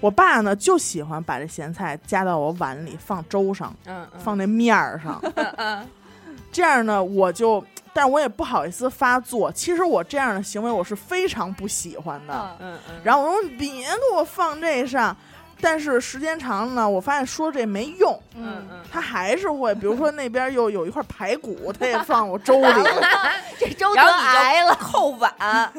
[0.00, 5.18] 我爸呢就喜欢把这咸菜加到我碗里，放粥上，嗯，放那面儿上。
[5.56, 5.86] 嗯
[6.52, 7.64] 这样呢，我就，
[7.94, 9.50] 但我也不好意思发作。
[9.52, 12.56] 其实我这样的行为，我是非常不喜欢的。
[12.60, 15.16] 嗯嗯嗯，然后我说你别给我放这上，
[15.60, 18.18] 但是时间长了呢，我发现说这没用。
[18.34, 22.82] 嗯嗯，他还是会，比如说那边又有一块排骨，他也放我粥里，
[23.60, 24.74] 这粥得癌了。
[24.74, 25.32] 扣碗，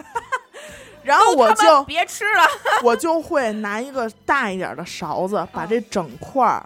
[1.03, 2.47] 然后我就别吃了。
[2.83, 6.63] 我就会拿一个大一点的勺子，把这整块儿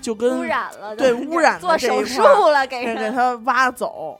[0.00, 3.14] 就跟污染了，对污染的做这一手块儿术了，给给给人。
[3.14, 4.18] 它挖走。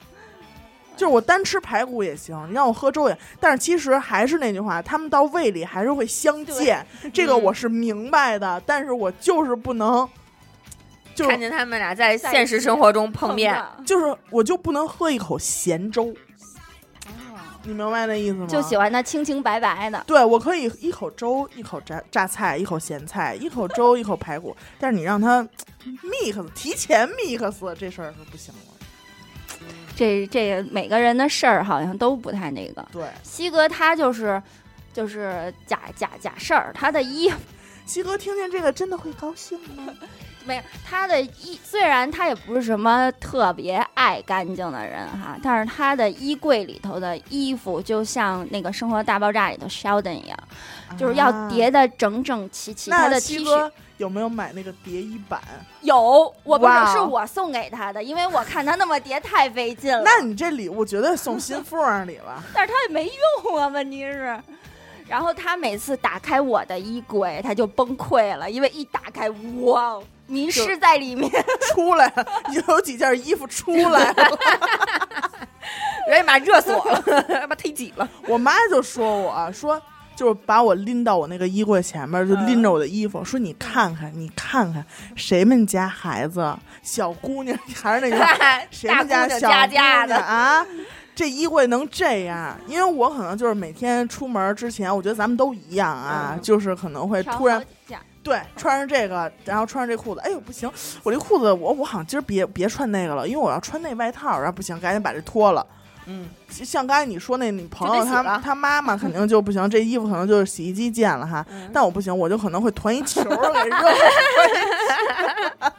[0.97, 10.09] 就是我单吃排骨也行，你让我喝粥也，但是其实还是那句话，他们到胃里还是会相见， 这个嗯我是明白的，但是我就是不能，
[11.15, 16.15] 就看见他们俩在现实生活中碰面，就是我就不能喝一口咸粥，
[17.65, 18.47] 你明白那意思吗？
[18.47, 20.03] 就喜欢它清清白白的。
[20.07, 24.57] 对，我可以一口粥，一口榨榨菜，一口咸菜，一口粥，一口排骨。
[24.79, 25.43] 但是你让它
[25.85, 28.76] mix 提前 mix 这事儿是不行了。
[29.97, 32.87] 这这每个人的事儿好像都不太那个。
[32.93, 34.41] 对，西哥他就是
[34.93, 37.37] 就是假假假事儿，他的衣服
[37.87, 39.93] 西哥听见这个真的会高兴吗？
[40.45, 50.39] 没有他的衣，虽然他也不是什么特别爱干净的人哈，但是他的衣柜里头的衣服就像那个《生活大爆炸》里头 Sheldon 一样，
[50.97, 52.93] 就是要啊叠的整整齐齐。
[52.93, 55.41] 他的 T 恤有没有买那个叠衣板？
[55.81, 60.03] 有，我不哇是是我送给他的，因为我看他那么叠太费劲了。
[60.05, 62.43] 那你这礼物绝对送心缝儿里了。
[62.55, 63.11] 但是他也没
[63.45, 64.39] 用啊，问题是。
[65.09, 69.31] 然后他每次打开我的衣柜，他就崩溃了，因为一打开，
[69.63, 71.31] 哇，迷失在里面。
[71.69, 72.27] 出来了，
[72.69, 74.39] 有几件衣服出来了。
[76.09, 77.03] 人家妈热死我了，
[77.49, 78.09] 把忒挤了。
[78.27, 79.81] 我妈就说我说，
[80.17, 88.17] 就是把我拎到我那个衣柜前面，就拎着我的衣服，说你看看，你看看，谁们家孩子小姑娘， 还是那个，
[88.71, 90.67] 谁们家家姑娘的，啊？
[91.15, 92.59] 这衣柜能这样？
[92.67, 97.63] 因为我可能就是每天出门之前，我觉得咱们都一样啊，嗯就是可能会突然，
[98.23, 100.71] 对穿上这个，然后穿上这裤子，哎呦不行，
[101.03, 105.65] 我这裤子我我好像今儿别别穿那个了，因为我要穿那外套，然后不行，赶紧把这脱了。
[106.07, 111.45] 嗯，像刚才你说那女朋友，就得洗了她她妈妈肯定就不行，这衣服可能就是洗衣机见了哈。
[111.51, 113.79] 嗯但我不行，我就可能会团一球儿给扔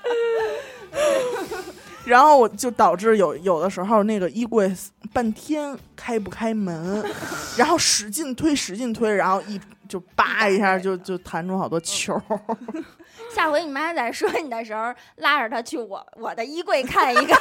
[2.05, 4.73] 然后我就导致有有的时候那个衣柜
[5.11, 7.03] 半天开不开门，
[7.57, 9.59] 然后使劲推使劲推，然后一
[9.89, 12.39] 就叭一下就就弹出好多球儿。
[13.35, 17.37] 下回你妈在说你的时候，拉着她去我我的衣柜看一看。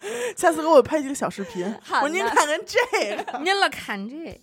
[0.36, 1.64] 下次给我拍几个小视频，
[2.02, 3.38] 我您看 看这个。
[3.38, 4.40] 您了看这，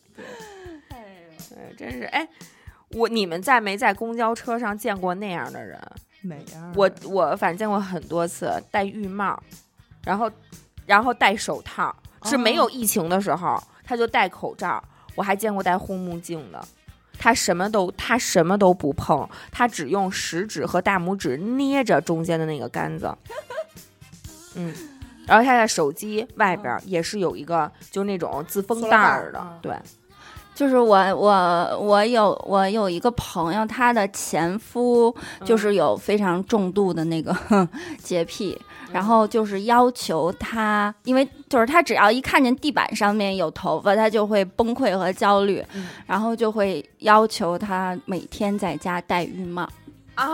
[0.90, 2.28] 对，真是哎，
[2.90, 5.80] 我你们在没在公交车上见过那样的人？
[6.24, 6.74] 哪样啊？
[6.76, 9.42] 我我反正见过很多次，戴浴帽，
[10.04, 10.32] 然后
[10.86, 14.84] 然后戴手套，是没有疫情的时候，他就戴口罩。
[15.16, 16.68] 我还见过戴护目镜的，
[17.20, 23.16] 他什么都他什么都不碰，他只用食指和大拇指捏着中间的那个杆子。
[24.56, 24.74] 嗯，
[25.26, 29.76] 然后他的手机外边也是有一个，就是那种自封袋儿的对，
[30.54, 37.36] 就是我我我有我有一个朋友，他的前夫就是有非常重度的那个
[38.04, 38.60] 洁癖，
[38.92, 45.88] 然后就是要求他，因为就是他只要一看见地板上面有头发，他就会崩溃和焦虑，嗯。
[46.06, 49.68] 然后就会要求他每天在家戴浴帽。
[50.16, 50.28] 啊，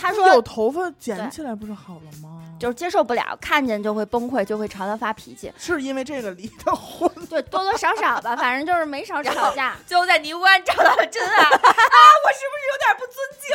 [0.00, 2.42] 他说有说头发对剪起来不就好了吗？
[2.58, 5.52] 就是接受不了，看见就会崩溃，就会朝他发脾气。
[5.58, 9.76] 是因为这个离的婚，对，多多少少吧，反正就是没少吵架。
[9.86, 11.48] 最后在尼姑庵找到了真爱 啊！
[11.50, 13.48] 我是不是有点不尊敬？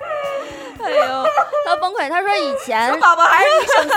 [0.82, 1.24] 哎呦，
[1.66, 2.08] 他崩溃。
[2.08, 3.90] 他说以前宝宝还是你省心。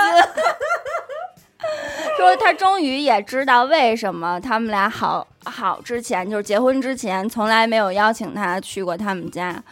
[2.18, 9.62] 说他终于也知道为什么他们俩好好之前，就是结婚之前，从来没有邀请他去过他们家，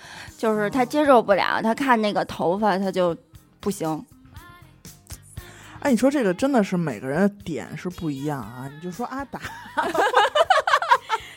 [0.42, 3.16] 就是他接受不了，他看那个头发他就
[3.60, 4.04] 不行。
[5.78, 8.68] 哎，你说这个真的是每个人的点是不一样啊！
[8.74, 9.40] 你就说阿达，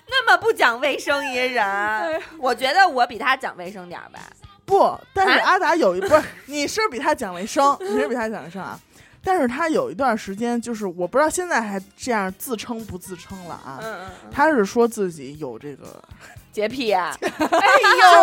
[0.09, 4.19] 那么不讲卫生一人，我觉得我比他讲卫生点儿吧。
[4.65, 8.79] 不，但是啊阿达有一不是，你是比他讲卫生，你是比他讲卫生啊。
[9.23, 13.77] 但是他有一段时间，就是我不知道现在还这样自称不自称了啊。
[13.83, 16.03] 嗯嗯，他是说自己有这个，
[16.55, 17.13] 洁癖啊！
[17.19, 17.27] 哎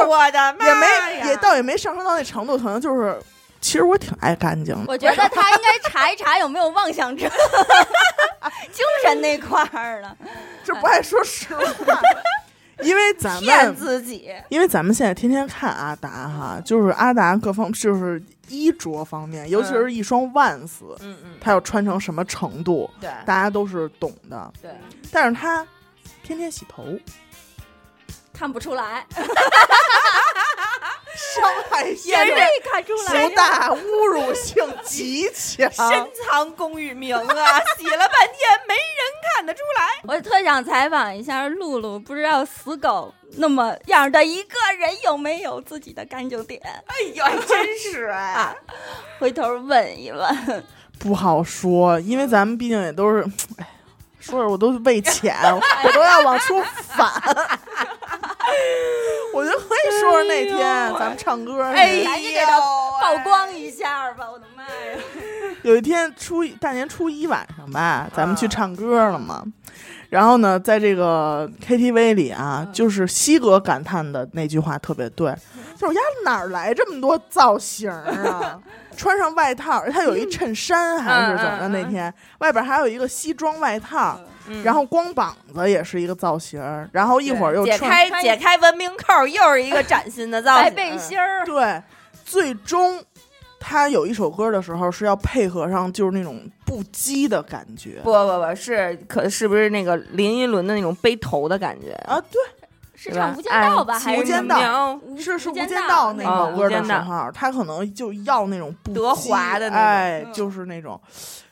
[0.00, 0.80] 呦，我的妈也呀！
[1.20, 3.20] 没也倒也没上升到那程度，可能就是，
[3.60, 4.84] 其实我挺爱干净的。
[4.88, 7.28] 我觉得他应该查一查有没有妄想症，
[8.72, 10.16] 精神那块儿的。
[10.64, 12.00] 这不爱说实话，
[12.82, 14.32] 因为咱骗们自己。
[14.48, 24.50] 因为咱们现在天天看阿达哈，就是阿达各方就是衣着方面，尤其是一双万斯，嗯嗯，他要穿成什么程度，对大家都是懂的。
[24.62, 24.70] 对，
[25.12, 25.66] 但是他
[26.22, 26.84] 天天洗头，
[28.32, 29.06] 看不出来，
[31.14, 35.70] 伤害出不大，侮辱性极强。
[35.72, 37.60] 深藏功与名啊！
[37.78, 39.04] 洗了半天没人
[39.36, 40.00] 看得出来。
[40.04, 46.60] 我特想采访一下露露，不知道死狗那么样的一个人有没有自己的干净点？
[46.86, 48.54] 哎呦，还真是哎！
[49.20, 50.64] 回头问一问。
[50.98, 53.24] 不好说，因为咱们毕竟也都是，
[53.58, 53.66] 哎，
[54.18, 55.36] 说着我都胃浅，
[55.84, 56.62] 我都要往出
[56.96, 57.10] 反。
[59.34, 60.58] 我就可以说说那天
[60.98, 64.26] 咱们唱歌那个，哎赶紧给他曝光一下吧！
[64.30, 64.98] 我的妈呀！
[65.62, 69.42] 有一天初一大年初一晚上吧，咱们去唱歌了嘛。
[70.10, 75.34] 然后呢，在这个 KTV 里啊，就是西哥感叹的那句话特别对，
[75.78, 78.60] 就是呀哪儿来这么多造型啊？
[78.94, 81.68] 穿上外套，他有一衬衫还是怎么的？
[81.70, 84.62] 那天外边还有一个西装外套，嗯。
[84.62, 86.60] 然后光膀子也是一个造型，
[86.92, 90.64] 然后一会儿又解穿开解开文明扣，又是一个崭新的造型。
[90.64, 91.82] 白背心儿，对，
[92.24, 93.02] 最终
[93.60, 98.00] 他有一首歌的时候是要配合上就是那种不羁的感觉。
[98.02, 101.92] 不不不是，可是不是那个林依轮的那种背头的感觉？
[102.08, 102.40] 啊，对，
[102.96, 103.98] 是唱《无间道》吧？
[103.98, 104.60] 还是无间道。
[104.60, 106.94] 道是是《无间无间道》那那个首歌的哦无间道。
[106.96, 109.84] 时候，他可能就要那种不德羁华的那种。
[109.84, 110.32] 哎，嗯。
[110.32, 111.00] 就是那种，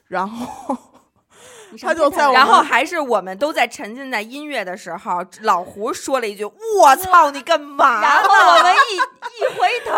[0.08, 0.76] 然后
[1.80, 6.44] 他就在我们后还是我们都在沉浸在音乐的时候，老胡说了一句
[6.78, 9.92] ：“我操，你干嘛呢？”然后我们一一回头，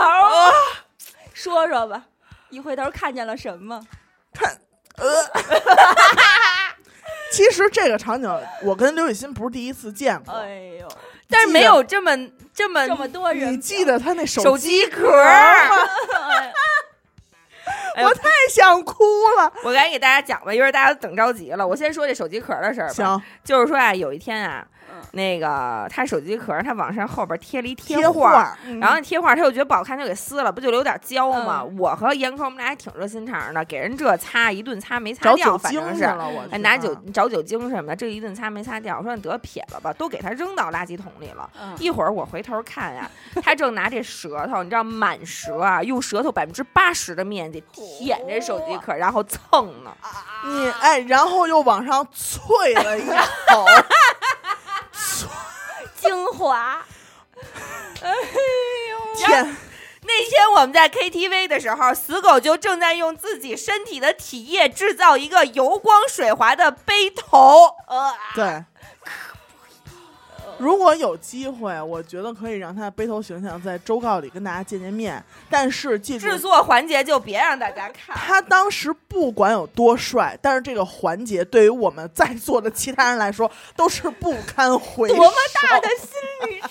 [1.32, 2.04] 说说吧，
[2.50, 3.80] 一回头看见了什么？
[4.34, 4.58] 看，
[4.96, 5.06] 呃
[7.32, 8.30] 其实这个场景
[8.62, 10.88] 我跟刘雨欣不是第一次见过，哎呦，
[11.28, 12.14] 但是没有这么
[12.52, 15.68] 这么这么多人，你记得他那手手机机壳儿。
[17.96, 19.04] 哎我太想哭
[19.38, 19.52] 了。
[19.64, 21.66] 我赶紧给大家讲吧，一会儿大家都等着急了。
[21.66, 22.94] 我先说这手机壳的事儿吧。
[22.94, 31.60] 行，就是说啊，有一天啊，嗯那个他手机壳他往上后边贴了一贴画然后那贴画他又觉得不好看，就给撕了，不就留点胶吗？
[31.64, 36.00] 嗯我和严科我们俩还挺热心肠的，给人这擦一顿擦没擦掉，反正是。
[36.00, 38.96] 去了，我哎，拿酒啊找酒精什么的，这一顿擦没擦掉。
[38.98, 41.48] 我说你得撇了吧，都给他扔到垃圾桶里了。
[41.60, 43.10] 嗯一会儿我回头看呀，
[43.42, 49.92] 他正拿这舌头，你知道满舌啊，用舌头百分之八十的面积舔着手机壳，然后蹭呢。
[50.44, 53.06] 你哎，然后又往上啐了一
[53.48, 53.64] 口，
[55.96, 56.84] 精华，
[59.16, 59.56] 天，
[60.02, 67.76] 那天我们在 KTV 的时候，死狗就正在用自己身体的体液制造一个油光水滑的杯头。
[67.86, 68.64] 呃，对。
[70.62, 75.20] 如果有机会，我觉得可以让他的背头形象在周告里跟大家见见面。
[75.50, 78.16] 但是记住，制作环节就别让大家看。
[78.16, 85.16] 他当时不管有多帅，但是这个环节对于我们在座的其他人来说都是不堪回首。
[85.16, 85.34] 多么
[85.68, 86.08] 大的心
[86.48, 86.70] 理伤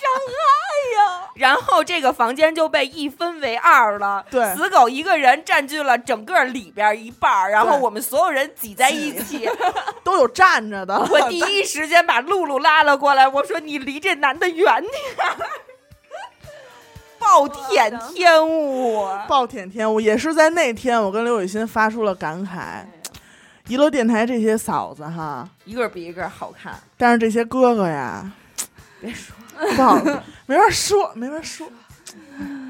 [0.96, 1.28] 呀！
[1.36, 9.46] 然后这个房间就被一分为二了，对死狗一个人占据了整个里边一半儿，然后我们所有人挤在一起。
[10.02, 10.98] 都有站着的。
[11.10, 15.36] 我第一时间把露露拉了过来，我说你离这男的远点儿。
[17.22, 22.84] 暴殄天物，暴殄天物，也是在那天，我跟刘雨欣发出了感慨：
[23.68, 26.74] 娱乐电台这些嫂子哈，一个比一个好看。
[26.96, 28.28] 但是这些哥哥呀，
[29.00, 29.96] 别说不好，
[30.46, 31.68] 没法说，没法说，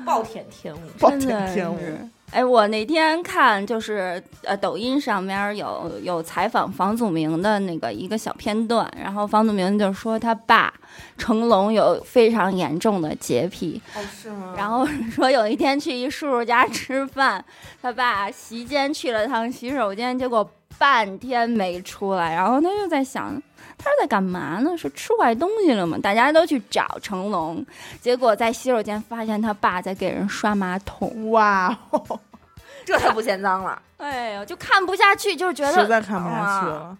[0.04, 2.10] 暴殄天物，暴殄天物。
[2.32, 2.38] 是。
[2.38, 10.72] 哎，我那天看就是呃，抖音上面有有采访房祖名的那个一个小片段，然后房祖名就说他爸
[11.18, 17.44] 成龙有非常严重的洁癖，哦是吗然后说有一天去一叔叔家吃饭，
[17.82, 23.40] 他爸席间去了趟洗手间，结果半天没出来，然后他就在想。
[23.84, 24.76] 他是在干嘛呢？
[24.76, 25.98] 是吃坏东西了吗？
[26.00, 27.64] 大家都去找成龙，
[28.00, 31.30] 结果在洗手间发现他爸在给人刷马桶。
[31.30, 32.20] 哇，哦
[32.86, 33.80] 这才不嫌脏了。
[33.96, 36.98] 哎呦，就看不下去，就是觉得实在看不下去了，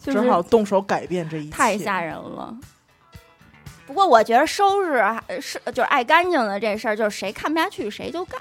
[0.00, 1.50] 就是只好动手改变这一切。
[1.50, 2.56] 太吓人了。
[3.86, 8.40] 不过我觉得收拾还是就是爱干净的这事儿，就是谁看不下去谁就干。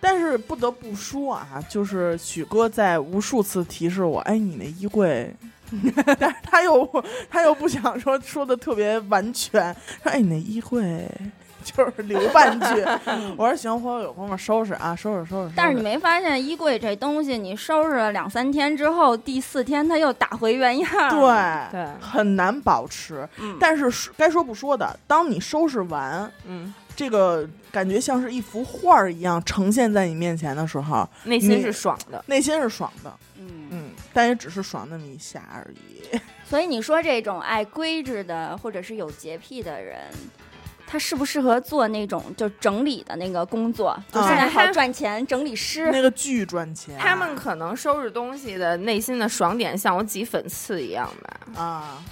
[0.00, 5.34] 但是不得不说啊，就是许哥在无数次提示我，哎，你那衣柜，
[6.18, 11.06] 但是他又他又不想说说的特别完全，说哎，你那衣柜
[11.62, 12.66] 就是留 半句。
[13.36, 15.52] 我说行，回头有功夫收拾啊，收拾收拾。
[15.54, 20.90] 但是你没发现衣柜这东西，你收拾了两三天之后，第四天它又打回原样。
[21.10, 23.28] 对对，很难保持。
[23.38, 32.24] 嗯，但是该说不说的，当你收拾完，嗯，这个感觉像是一幅画儿一样呈现在你面前的时候，内心是爽的。
[32.26, 33.79] 内心是爽的，嗯，嗯，
[34.12, 36.18] 但也只是爽那么一下而已。
[36.48, 40.00] 所以你说这种爱规制的，或者是有洁癖的人。
[40.92, 43.96] 他适不适合做那种就整理的那个工作？
[44.10, 45.88] 就现在好赚钱，整理师。
[45.92, 51.62] 那个巨赚钱，他们可能收拾东西的内心的爽点像我挤粉刺一样吧。
[51.62, 52.04] 啊，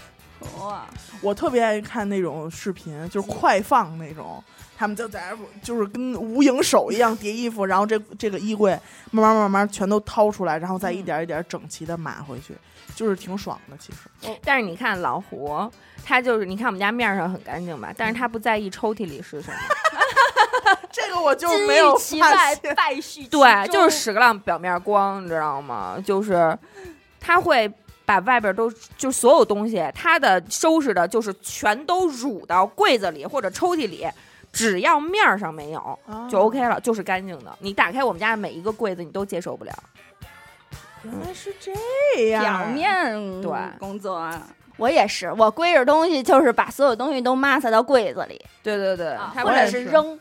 [0.60, 0.86] 哇，
[1.20, 4.40] 我特别爱看那种视频，就是快放那种，
[4.78, 8.70] 他们就在就是跟无影手一样叠衣服，然后这这个衣柜
[9.10, 12.54] 慢慢慢慢全都掏出来，然后再一点一点整齐的码回去，
[12.94, 13.76] 就是挺爽的。
[13.76, 15.68] 其实，但是你看老胡，
[16.04, 19.56] 他就是你看我们家面上很干净吧，但是他不在意抽屉里是什么。
[20.92, 22.74] 这个我就没有玉其发，现。
[22.76, 26.00] 败絮对，就是屎壳郎表面光，你知道吗？
[26.04, 26.56] 就是
[27.18, 27.68] 他会
[28.04, 34.06] 把外边都就所有东西，他的收拾的就是全都褥到柜子里或者抽屉里，
[34.52, 37.56] 只要面儿上没有啊就 OK 了，就是干净的。
[37.60, 39.72] 你打开我们家的每一个柜子，你都接受不了。
[41.04, 41.72] 原来是这
[42.30, 44.42] 样，表面对工作啊。
[44.76, 50.18] 我也是，我归置东西就是把所有东西都抹撒到柜子里，对对对，啊或者是是扔。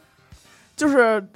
[0.76, 1.28] 就是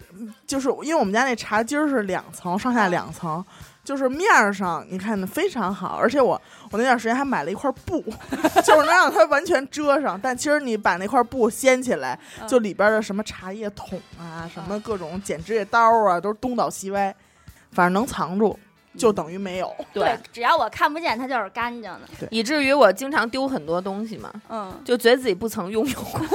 [0.46, 3.44] 就是因为我们家那茶几儿是两层，上下两层。
[3.84, 6.40] 就是面儿上，你看的非常好，而且我
[6.72, 8.04] 我那段时间还买了一块布，
[8.64, 10.20] 就是能让它完全遮上。
[10.22, 17.14] 但其实你把那块布掀起来，嗯就里边的什么茶叶桶啊，什么各种剪指甲刀啊，都是东倒西歪，
[17.72, 18.58] 反正能藏住，
[18.98, 19.76] 就等于没有。
[19.92, 22.02] 对，只要我看不见，它就是干净的。
[22.30, 26.22] 以至于我经常丢很多东西嘛，嗯，就觉得自己不曾拥有过。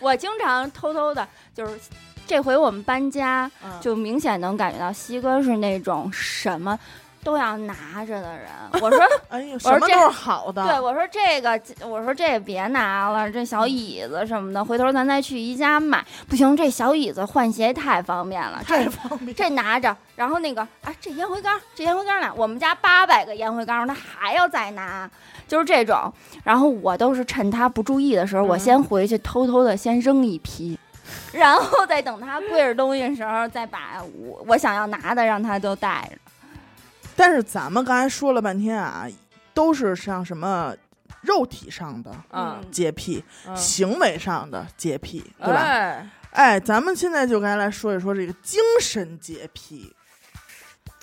[0.00, 1.78] 我经常偷偷的，就是
[2.26, 6.78] 这回我们搬家，嗯就明显能感觉到西哥是那种什么
[7.22, 8.48] 都要拿着的人。
[8.82, 9.00] 我说，
[9.30, 10.62] 哎呀，说这什么都是好的。
[10.64, 16.04] 对，我说这个，我说这别拿了，这小椅子什么的，回头咱再去宜家买。
[16.28, 19.34] 不行，这小椅子换鞋太方便了，这太方便。
[19.34, 22.30] 这拿着，然后那个啊，这烟灰缸，这烟灰缸呢？
[22.36, 25.08] 我们家八百个烟灰缸，他还要再拿，
[25.48, 26.12] 就是这种。
[26.42, 30.78] 然后我都是趁他不注意的时候，我嗯先回去偷偷的先扔一批，
[31.34, 36.18] 然后再等他跪着东西的时候，再把我我想要拿的让他都带着。
[37.16, 39.06] 但是咱们刚才说了半天啊，
[39.52, 40.74] 都是像什么
[41.20, 45.60] 肉体上的嗯洁癖、嗯行为上的洁癖，对吧？
[45.60, 49.94] 哎哎，咱们现在就该来说一说这个精神洁癖。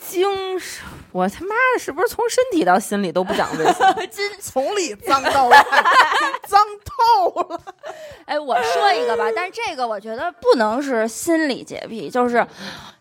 [0.10, 3.96] 精神，我他妈的是不是从身体到心里都不讲卫生？
[4.42, 5.66] 从里脏到外，
[6.48, 7.62] 脏透了。
[8.26, 12.46] 哎，我说一个吧，但是这个我觉得不能是心理洁癖，就是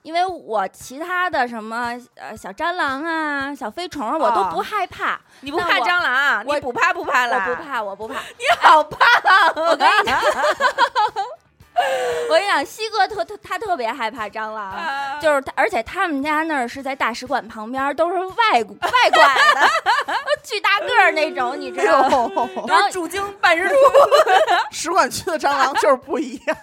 [0.03, 6.45] 因为我其他的什么呃小蟑螂啊、小飞虫儿我都不害怕，你不怕蟑螂？
[6.47, 7.37] 我你不怕不怕了？
[7.37, 8.15] 我不，怕，我不怕。
[8.39, 9.53] 你好怕啊！
[9.57, 10.21] 我跟你讲，
[12.29, 14.71] 我跟你讲，西哥特特他特别害怕蟑螂。
[14.71, 19.23] 啊就是他，而且他们家那儿是在大使馆旁边，都是外国外拐
[20.07, 22.31] 的， 巨大个儿那种，你知道吗？
[22.57, 23.75] 哟，都是驻京办事处。
[24.71, 26.57] 使馆区的蟑螂就是不一样。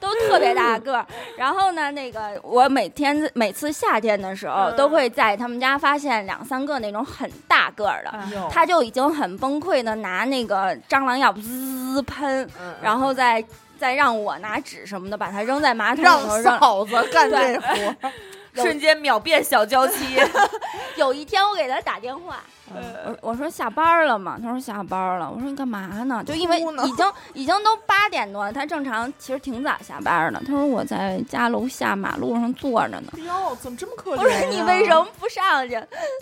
[0.00, 1.06] 都特别大个儿。
[1.36, 13.44] 然后呢，那个我每天每次夏天的时候，嗯都会在他们家发现两三个那种很大个儿的，哟他就已经很崩溃的拿那个蟑螂药滋喷，嗯然后再
[13.80, 16.60] 再让我拿纸什么的把它扔在马桶上让。
[16.60, 18.10] 嫂子干这活
[18.62, 20.20] 瞬间秒变小娇妻。
[20.96, 22.40] 有一天我给他打电话。
[22.72, 24.38] 嗯我我说下班了吗？
[24.40, 25.28] 他说下班了。
[25.28, 26.22] 我说你干嘛呢？
[26.24, 30.40] 就因为已经已经都八点多了，他正常其实挺早下班的。
[30.46, 33.12] 他说我在家楼下马路上坐着呢。
[33.26, 34.90] 哟，怎么这么可怜、我说你为什？
[34.94, 35.74] 么不上去？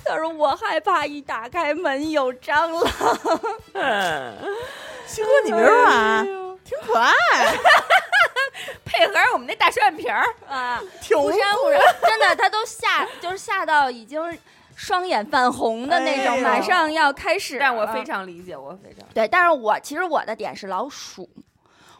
[0.06, 2.82] 他说我害怕一打开门有蟑螂。
[5.06, 6.24] 星哥，你别说啊，
[6.68, 7.12] 挺可爱，
[8.84, 14.20] 配合我们那大双眼皮儿，啊，挺不山不山，真的，他都吓， 就是吓到已经
[14.76, 17.60] 双眼泛红的那种，哎马上要开始了。
[17.60, 21.28] 但我非常理解，我非常对，但是我其实我的点是老鼠。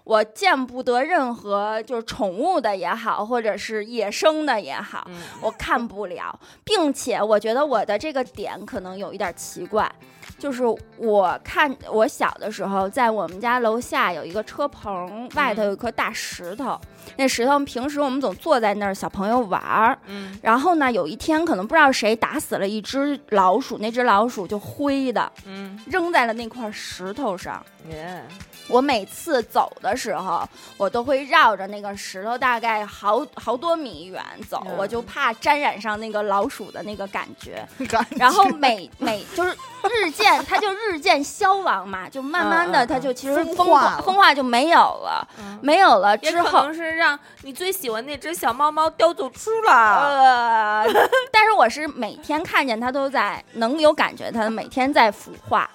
[0.05, 5.21] 我见不得任何就是宠物的也好，或者是野生的也好，嗯。
[5.43, 9.91] 我看不了，并且我觉得我的这个点可能有一点奇怪，
[10.39, 10.63] 就是
[10.97, 16.81] 我看我小的时候，在我们家楼下有一个车棚，外头有一颗大石头，
[17.17, 19.99] 那石头平时我们总坐在那儿，小朋友玩儿。
[20.07, 27.65] 嗯然后呢，有一天可能不知道谁打死了一只老鼠，那只老鼠就灰的嗯，扔在了那块石头上。
[27.91, 28.23] 耶，
[28.69, 30.47] 我每次走的时候，
[30.77, 37.67] 我都会绕着那个石头，大概好好多米远走，嗯我就怕沾染上那个老鼠的那个感觉。
[37.89, 39.51] 感觉然后每每就是
[39.91, 46.63] 日渐，它就日渐消亡嘛， 就慢慢的它就其实风风化了风化就没有了，嗯没有了之后。
[46.65, 49.73] 能是让你最喜欢那只小猫猫叼走吃了。
[49.73, 50.87] 呃，
[51.33, 55.69] 但是我是每天看见它都在，能有感觉它每天在腐化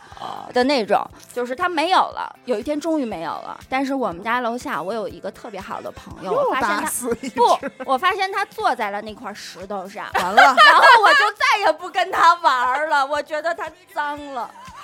[0.53, 3.59] 的那种，就是它没有了，有一天终于没有了。
[3.69, 6.89] 但是我们家楼下我有一个特别好的朋友，我发现他
[7.35, 7.59] 不，
[7.91, 10.35] 我发现他坐在了那块石头上，完了，
[10.65, 14.49] 然后我就再也不跟他玩了，我觉得他脏了。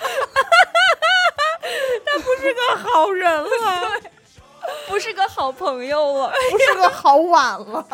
[2.06, 3.48] 他不是个好人了，
[4.88, 6.32] 不是个好朋友了！
[6.50, 7.86] 不是个好碗了，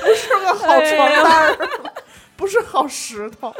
[0.00, 1.68] 不是个好床单儿，
[2.36, 3.52] 不是好石头。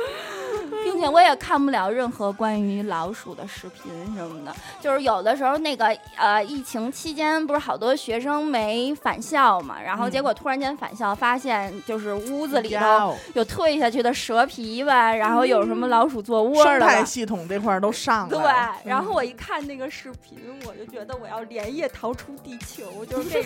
[1.09, 4.55] 我也看不了任何关于老鼠的视频什么的。
[4.81, 16.81] 就是有的时候那个呃，疫情期间不是好多学生没返校嘛，然后结果突然间返校，发现就是屋子里头头有退下去的蛇皮吧，然后有什么老鼠做窝生。
[16.81, 18.39] 态系统这块儿都上了
[18.83, 23.43] 对，然后我一看那个视频，我就觉得我要连夜逃出地球，就是。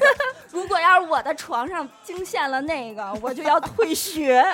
[0.51, 4.43] 如果要是我的床上惊现了那个，我就要退学。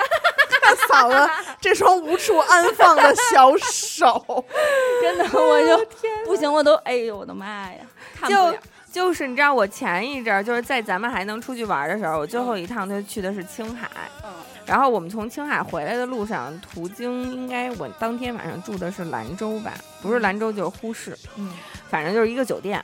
[0.63, 1.29] 看嫂子
[1.59, 4.45] 这双无处安放的小手，
[5.01, 5.85] 真的，我就
[6.25, 7.79] 不行，我都哎呦我的妈呀，
[8.19, 8.57] 看不就了。
[8.91, 13.89] 就是你知道，我前一阵儿就是在咱们还能出去玩的时候，我最后一趟就去的是青海。
[14.23, 14.29] 嗯
[14.65, 21.51] 然后我们从青海回来的路上，途经应该我当天晚上住的是兰州吧，不是兰州就是呼市，嗯，
[21.89, 22.81] 反正就是一个酒店。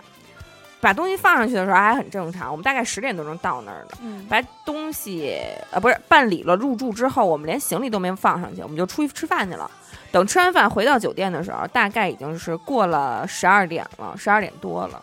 [0.82, 3.97] 把东西放上去的时候还很正常，我们大概十点多钟到那儿的。
[4.01, 5.38] 嗯把东西
[5.72, 9.72] 呃不是办理了入住之后，我们连行李都没放上去，我们就出去吃饭去了。
[10.12, 15.01] 等吃完饭回到酒店的时候，大概已经是过了十二点了，十二点多了。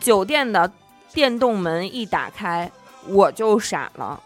[0.00, 0.70] 酒店的
[1.12, 2.70] 电动门一打开，
[3.06, 4.20] 我就傻了。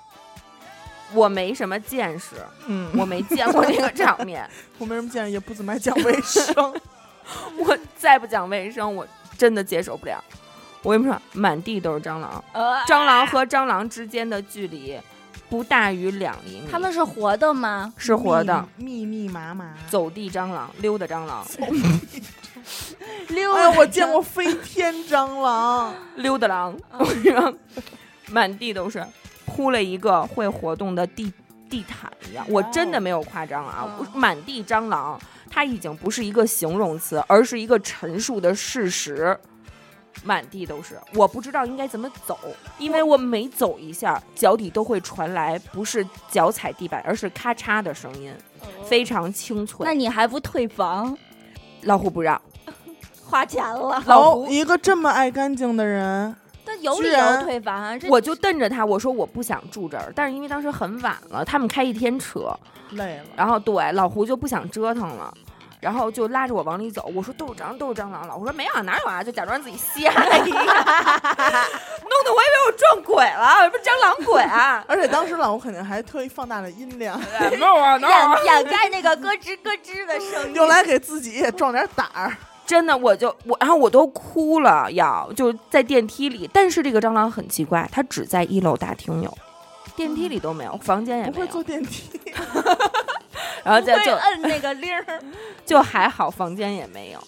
[1.13, 2.37] 我没什么见识，
[2.67, 4.49] 嗯，我没见过那个 场面。
[4.79, 6.75] 我没什么见识，也不怎么爱讲卫生。
[7.59, 9.07] 我再不讲卫生，我
[9.37, 10.23] 真的接受不了。
[10.83, 15.01] 我跟你们说，满地都是蟑螂，呃，蟑螂和蟑螂之间的距离
[15.49, 16.69] 不大于两厘米。
[16.71, 17.93] 他们是活的吗？
[17.97, 19.75] 是活的，密密麻麻。
[19.89, 21.47] 走地蟑螂、溜达蟑螂、
[23.29, 26.77] 溜 哎呀，我见过飞天蟑螂，溜达狼，
[28.31, 29.05] 满地都是，
[29.47, 31.33] 铺了一个会活动的地
[31.71, 32.45] 地毯一样。
[32.49, 35.19] 我真的没有夸张啊，满地蟑螂，
[35.51, 39.39] 它已经不是一个形容词，而是一个陈述的事实。
[40.25, 42.39] 满地都是，我不知道应该怎么走，
[42.79, 48.33] 因为我每走一下，脚底都会传来不是脚踩地板，而是咔嚓的声音，
[48.85, 49.85] 非常清脆。
[49.85, 51.17] 那你还不退房？
[51.83, 52.41] 老虎不让，
[53.25, 56.35] 花钱了，老一个这么爱干净的人，
[56.65, 57.99] 但有理由退房啊！
[58.09, 62.53] 我就瞪着他，我说我不想住这儿，但是因为当时很晚了，他们开一天车，
[62.91, 63.25] 累了。
[63.37, 65.33] 然后对老胡就不想折腾了。
[65.81, 68.27] 然后就拉着我往里走，我说都是蟑螂，都是蟑螂。
[68.27, 68.35] 了。
[68.37, 69.23] 我说没有啊，哪有啊？
[69.23, 70.23] 就假装自己瞎一样，弄
[72.25, 77.19] 得我以为我撞鬼了，我不是蟑螂鬼啊 而且当时老吴肯定还特意放大了音量，
[77.51, 78.37] 没有啊，哪有啊？
[78.45, 80.55] 掩掩盖那个咯吱咯吱的声音。
[80.55, 82.37] 用来给自己也壮点胆儿。
[82.67, 86.47] 真的，我就我，然后我都哭了，要就在电梯里。
[86.53, 89.39] 但是这个蟑螂很奇怪，它只在一楼大厅有，
[89.97, 91.33] 电梯里都没有，房间也没有。
[91.33, 92.11] 不会坐电梯，
[93.69, 95.05] 然后就就摁那个铃儿，
[95.67, 97.23] 就还好，房间也没有。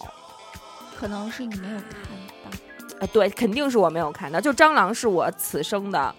[0.99, 2.59] 可能是你没有看到。
[3.01, 4.41] 呃，对，肯定是我没有看到。
[4.41, 6.15] 就蟑螂是我此生的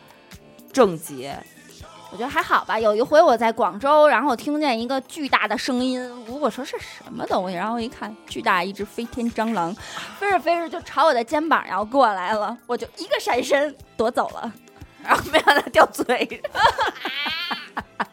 [0.71, 1.35] 症结。
[2.11, 2.79] 我觉得还好吧。
[2.79, 9.73] 有一回我在广州，然后我听见一个巨大的声音，我说是什么东西，然后一看，巨大一只飞天蟑螂，
[10.19, 14.53] 飞着飞着就朝我的肩膀要过来了，我就一个闪身躲走了。
[15.03, 16.05] 然后没想到掉嘴
[16.53, 18.07] 上，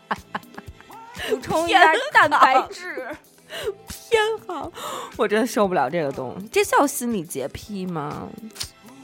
[1.29, 3.07] 补充一下蛋白质。
[3.89, 4.71] 偏好，
[5.17, 6.47] 我真的受不了这个东西。
[6.49, 8.29] 这叫心理洁癖吗？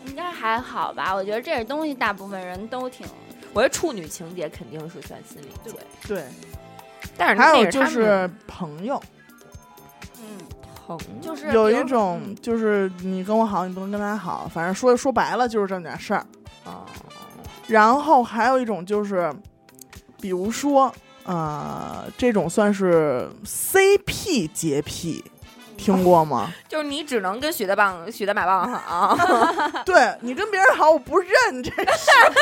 [0.07, 3.07] 应该还好吧，我觉得这个东西大部分人都挺。
[3.55, 6.25] 我觉得处女情节肯定是算心理洁，对，
[7.17, 9.01] 但是还有就是朋友，
[10.21, 10.39] 嗯，
[10.87, 16.27] 朋友就是有一种就是你跟我好，你不能跟他好，反正说说白了就是这么点事儿。
[16.65, 16.85] 啊，
[17.67, 19.33] 然后还有一种就是，
[20.21, 20.93] 比如说，
[21.25, 25.25] 呃，这种算是 CP 洁癖，
[25.77, 26.53] 听过吗？
[26.69, 29.17] 就是你只能跟许大棒、许大马棒好，
[29.87, 31.31] 对你跟别人好，我不认
[31.63, 32.11] 这事，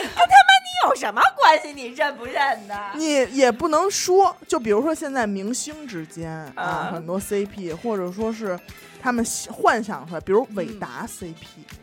[0.00, 1.72] 你有什么关系？
[1.72, 2.34] 你认不认
[2.68, 2.74] 的？
[2.94, 4.34] 你也不能说。
[4.48, 8.58] 就比如说现在明星之间啊，啊很多 CP，或者说是
[9.02, 11.34] 他们幻想出来，比如伟达 CP、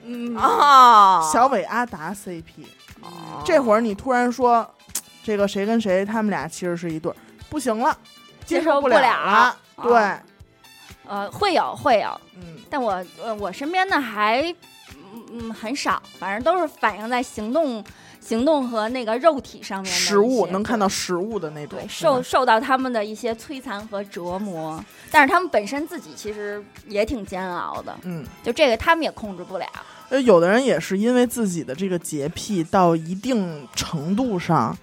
[0.03, 2.43] 嗯哦，小伟阿达 CP，
[3.01, 4.67] 哦这会儿你突然说
[5.27, 7.15] 这个谁跟谁，他们俩其实是一对儿，
[7.49, 7.97] 不行了，
[8.45, 9.57] 接接受不了了。
[9.83, 10.23] 对，啊
[11.05, 14.41] 呃会有会有，嗯，但我呃我身边的还
[15.13, 17.83] 嗯嗯很少，反正都是反映在行动
[18.21, 24.81] 行动和那个肉体上面的一些实物能看到食物的那种对，受受到他们的一些摧残和折磨，
[25.11, 29.65] 但是他们本身自己其实也挺煎熬的，嗯，就这个他们也控制不了。
[30.07, 34.77] 呃，有的人也是因为自己的这个洁癖到一定程度上，嗯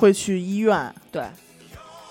[0.00, 1.22] 会去医院，对，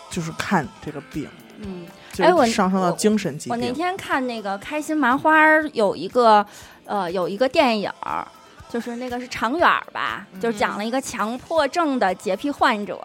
[0.10, 1.28] 就是看这个病，
[1.60, 3.74] 嗯，就哎我是上升到精神疾病我那。
[3.74, 5.34] 天看那个开心麻花
[5.74, 6.46] 有一个
[6.86, 8.28] 呃有一个电影儿。
[8.70, 13.02] 就是那个是长远儿吧，就是讲了一个强迫症的洁癖患者，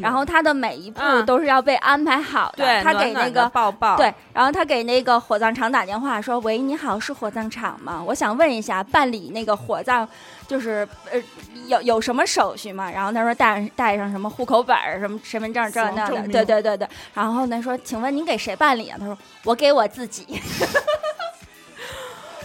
[0.00, 2.64] 然后他的每一步嗯都是要被安排好的。
[2.64, 8.02] 对，他给那暖暖的个抱抱，对，然后他给那个火葬场打电话说：“喂，你好，是火葬场吗？
[8.06, 10.06] 我想问一下，办理那个火葬
[10.46, 11.18] 就是呃
[11.66, 16.86] 有有什么手续吗？”然后他说带上带上什么户口本儿、什么身份证这那的，对对对对。
[17.14, 20.40] 然后呢说：“请问您给谁办理啊？”他说：“我给我自己。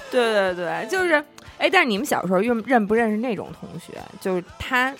[0.09, 1.23] 对对对，就是，
[1.63, 3.97] 哎，但是你们小时候认认不认识那种同学？
[4.19, 4.93] 就是他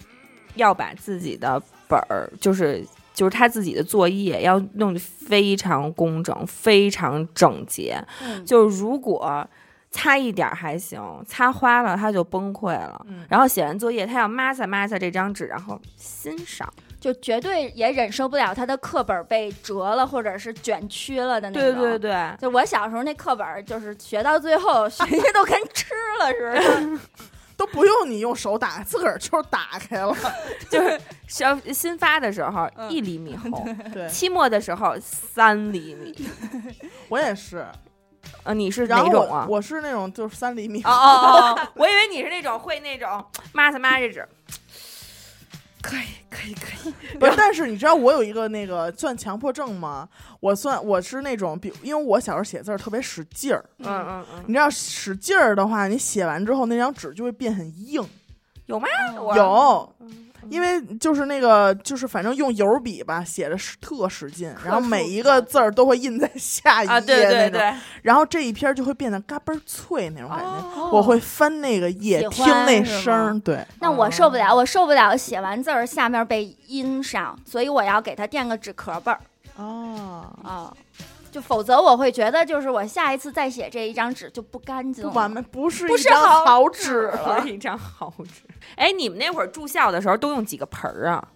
[0.56, 2.82] 要把自己的本儿，就是
[3.14, 8.02] 就是他自己的作业要弄得非常工整、非常整洁。
[8.22, 9.46] 嗯就是如果
[9.92, 13.06] 擦一点儿还行，擦花了他就崩溃了。
[13.10, 16.72] 嗯然后写完作业，他要抹擦抹擦这张纸，然后欣赏。
[17.04, 21.82] 就绝对也忍受不了他的课本被折了或者是卷曲了的那种。
[21.82, 27.00] 对对对，就我小时候那课本儿，就是学到最后，学习都跟吃了似的。
[27.58, 30.16] 都不用你用手打，自个儿就打开了。
[30.72, 30.98] 就是
[31.28, 36.16] 小新发的时候嗯一厘米厚，对，期末的时候三厘米。
[37.10, 37.66] 我也是。
[38.44, 39.46] 呃，你是哪种啊？
[39.50, 43.10] 我是那种就是三厘米哦，哦哦，我以为你是那种会那种
[43.54, 44.26] 抹擦抹擦纸。
[45.84, 50.08] 可以可以可以， 不是，但是你知道我有一个那个算强迫症吗？
[50.40, 58.02] 我算我是那种，比因为我小时候写字儿特别使劲儿，嗯嗯嗯，你知道使劲儿的话，你写完之后那张纸就会变很硬。
[58.68, 58.88] 有吗？
[59.36, 70.46] 有，嗯因为就是那个就是反正用油笔吧，写的是特使劲，然后每一个字儿都会印在 下一页啊，对对那种，对，然后这一篇儿就会变得嘎嘣脆那种感觉。
[70.46, 79.20] 哦我会翻那个页，听那声儿，对，那我受不了，我受不了写完字儿下面被印上，所以我要给他垫个纸壳本儿
[79.56, 80.74] 哦，啊。
[81.34, 85.10] 就否则我会觉得，就是我下一次再写这一张纸就不干净了。
[85.10, 87.44] 不完美，不是不一张是好好纸了。
[87.50, 88.44] 一张好纸。
[88.76, 91.28] 哎，你们那会儿住校的时候都用几个盆儿啊？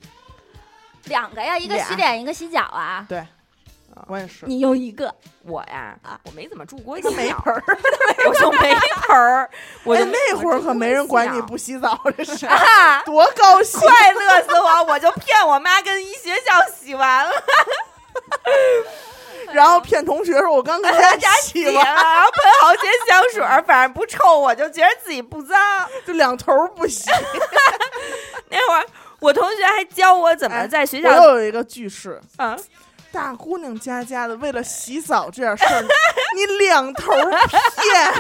[1.06, 3.06] 两个呀，一个洗脸，一个洗脚啊。
[3.10, 3.26] 对，
[4.08, 4.46] 我也是。
[4.46, 5.14] 你用一个，
[5.44, 7.64] 我呀啊，我没怎么住过他校，没盆儿，
[8.30, 9.50] 我就没盆儿。
[9.84, 13.80] 我哎就那会儿可没人管你不不洗澡这事儿，啊，多高兴！
[13.80, 14.84] 快乐死我！
[14.92, 17.32] 我就骗我妈跟一学校洗完了，
[19.54, 25.58] 然后骗同学说：“我刚跟家家洗完，然后喷好些香水儿，反正不臭，我就觉得自己不脏。
[26.06, 27.10] 就两头儿不洗。
[28.50, 28.86] 那会儿
[29.20, 32.58] 我同学还教我怎么哎在学校我又有一个句式：啊，
[33.12, 35.84] 大姑娘家家的，为了洗澡这点事儿，
[36.36, 38.14] 你两头儿骗。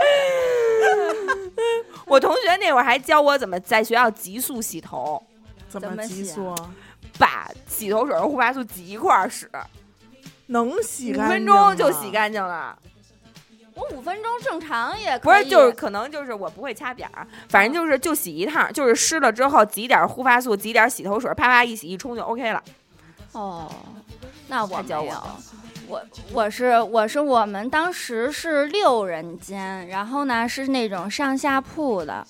[2.06, 5.22] 我同学那会儿还教我怎么在学校急速洗头，
[5.68, 6.56] 怎怎么急速啊？
[7.20, 9.48] 把洗头水和护发素挤一块儿使，
[10.46, 12.76] 能洗五干净分钟就洗干净了。
[13.74, 15.50] 我五分钟正常也不是，以。
[15.50, 22.62] 就是可能就是我不会掐点儿，反正就是就洗一趟，就是湿了之后挤点儿护发素，挤点儿洗头水，啪啪一洗一冲就 OK 了。
[23.32, 23.70] 哦，
[24.48, 25.22] 那我他教我没有。
[25.90, 26.00] 我
[26.32, 32.24] 我是我是我们当时是六人间，然后呢是那种上下铺的。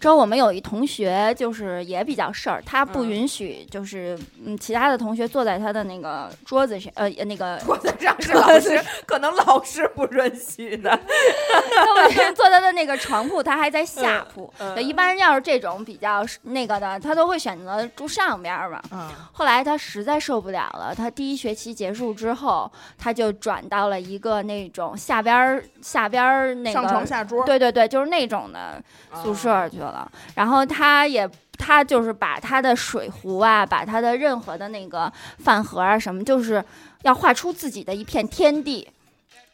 [0.00, 10.98] 之后我们有一同学就是也比较事儿，他不嗯允许就是嗯其他的同学坐在他的那个桌子上，呃那个桌子上是老师，可能老师不允许的。
[12.34, 14.52] 坐他的那个床铺，他还在下铺。
[14.80, 18.82] 一般要是这种比较那个的，他都会选择住上边儿嘛。
[18.90, 27.44] 啊，后来他实在受不了了，他第一学期结束之后，他就转到了一个那种下边儿下边儿那上床个，下桌。
[27.44, 28.82] 对对对，就是那种的
[29.22, 30.10] 宿舍去了。
[30.34, 31.28] 然后他也。
[31.62, 36.64] 他就是把他的水壶啊，把他的任何的那个饭盒啊什么，就是
[37.02, 38.88] 要画出自己的一片天地，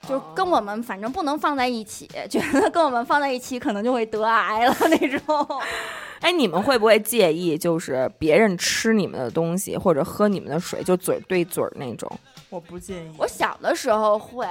[0.09, 5.61] 就跟我们反正不能放在一起，觉得跟我们放在一起可能就会得癌了那种。
[6.23, 12.09] 哎，你们会不会介意，就是别人吃你们的东西或者喝你们的水，就嘴对嘴儿那种？
[12.49, 13.11] 我不介意。
[13.19, 14.49] 我小的时候会，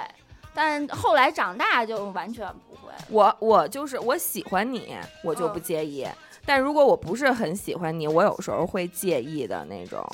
[0.54, 2.92] 但后来长大就完全不会。
[3.10, 6.08] 我我就是我喜欢你，我就不嗯介意。
[6.46, 10.06] 但如果我不是很喜欢你，我有时候会介意的那种。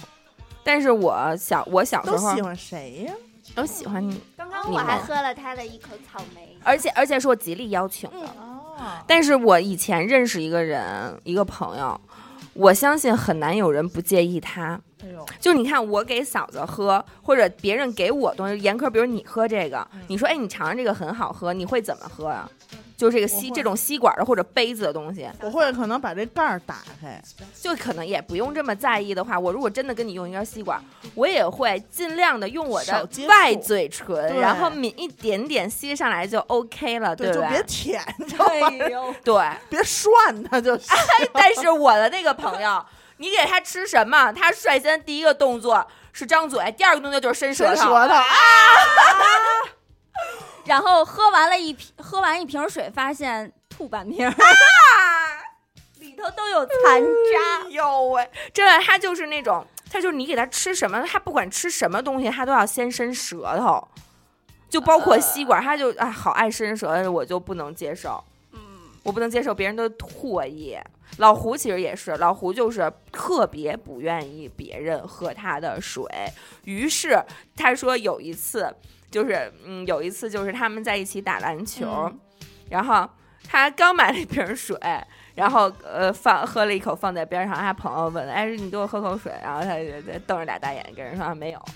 [0.64, 3.14] 但是我小我小时候都喜欢谁呀？
[3.56, 6.58] 都喜欢你，刚刚我还喝了他的一口草莓。
[6.64, 8.28] 而且而且是我极力邀请的。
[8.40, 12.00] 哦，但是我以前认识一个人，一个朋友，
[12.62, 14.80] 我相信很难有人不介意他。
[15.40, 22.48] 就你看，我给嫂子喝，或者别人给我东西，严苛，比如你喝这个，你说，哎，你尝尝这个很好喝，你会怎么喝啊？
[23.02, 27.20] 就是这个吸这种吸管的或者杯子的东西，我会可能把这盖儿打开，
[27.60, 30.80] 就可能也不用这么在意的话，我如果真的跟你用一根吸管，
[31.16, 37.50] 我也会尽量的用我的外嘴唇，然后抿一点点吸上来就 OK 了，对，就不对？
[37.50, 38.68] 别舔，你知道吗？
[38.68, 40.96] 哎呦， 对，别涮它就行。
[41.34, 42.86] 但是我的那个朋友，
[43.18, 47.76] 你给他吃什么，他率先第一个动作是张嘴，第二个动作就是伸舌头。
[47.76, 48.14] 伸舌头，
[50.66, 54.34] 然后喝完了一瓶，喝完一瓶水，发现吐半瓶儿，
[56.00, 57.66] 里头都有残渣。
[57.66, 63.88] 哎呦喂，真的，他就是那种，他就是你给他吃什么，他不管吃什么东西，他都要先伸舌头，
[64.70, 68.24] 就包括吸管，他就啊好爱伸舌头，我就不能接受。
[68.52, 68.60] 嗯，
[69.04, 70.84] 我不能接受别人的唾液。
[71.18, 76.06] 老胡其实也是，老胡就是特别不愿意别人喝他的水。
[76.64, 77.22] 于是
[77.56, 78.74] 他说有一次，
[79.12, 82.20] 就是嗯，有一次就是他们在一起打篮球，嗯
[82.70, 83.08] 然后
[83.48, 84.78] 他刚买了一瓶水，
[85.36, 91.60] 然后呃放喝了一口放在边上，他朋友问：“哎，你给我喝口水。”然后他就就瞪着俩大眼跟人说啊没有。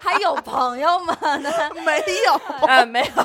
[0.00, 1.14] 还有朋友吗，
[1.84, 2.32] 没有。
[2.66, 3.22] 啊，没有，他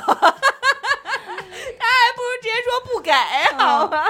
[1.88, 3.12] 还不如直接说不给，
[3.58, 4.04] 好吗？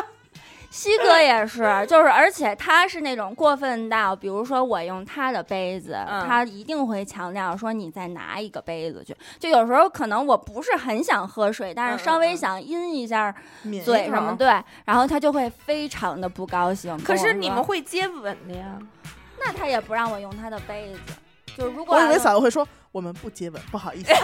[0.74, 9.16] 西哥也是，就是而且他是那种过分到，比如说我用他的杯子，嗯他一定会强调说你再拿一个杯子去。
[9.40, 16.98] 就有时候可能我不是很想喝水，但嗯是稍微嗯想阴一下抿嘴什么，口对，然后他就会非常的不高兴。
[17.04, 18.80] 可是你们会接吻的呀？
[19.40, 21.14] 那他也不让我用他的杯子，
[21.56, 24.12] 就是如果我以为嫂子会说我们不接吻，不好意思。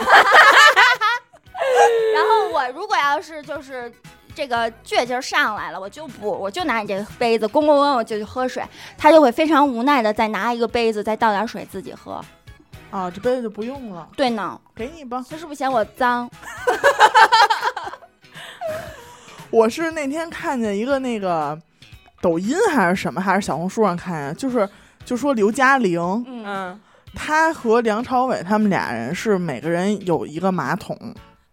[2.16, 3.92] 然后我如果要是就是
[4.36, 8.64] 这个倔劲儿上来了，我就不，我就拿你这个杯子咣咣咣，我就去喝水，
[8.98, 12.24] 他就会非常无奈的再拿一个杯子再倒点水自己喝。
[12.92, 15.24] 啊，这杯子就不用了，对呢，给你吧。
[15.30, 16.30] 他是不是嫌我脏？
[19.52, 21.60] 我是那天看见一个那个
[22.22, 24.68] 抖音还是什么，还是小红书上看见，就是
[25.06, 26.80] 就说刘嘉玲，嗯，嗯
[27.14, 30.98] 她和梁朝伟他们俩人是每个人有一个马桶，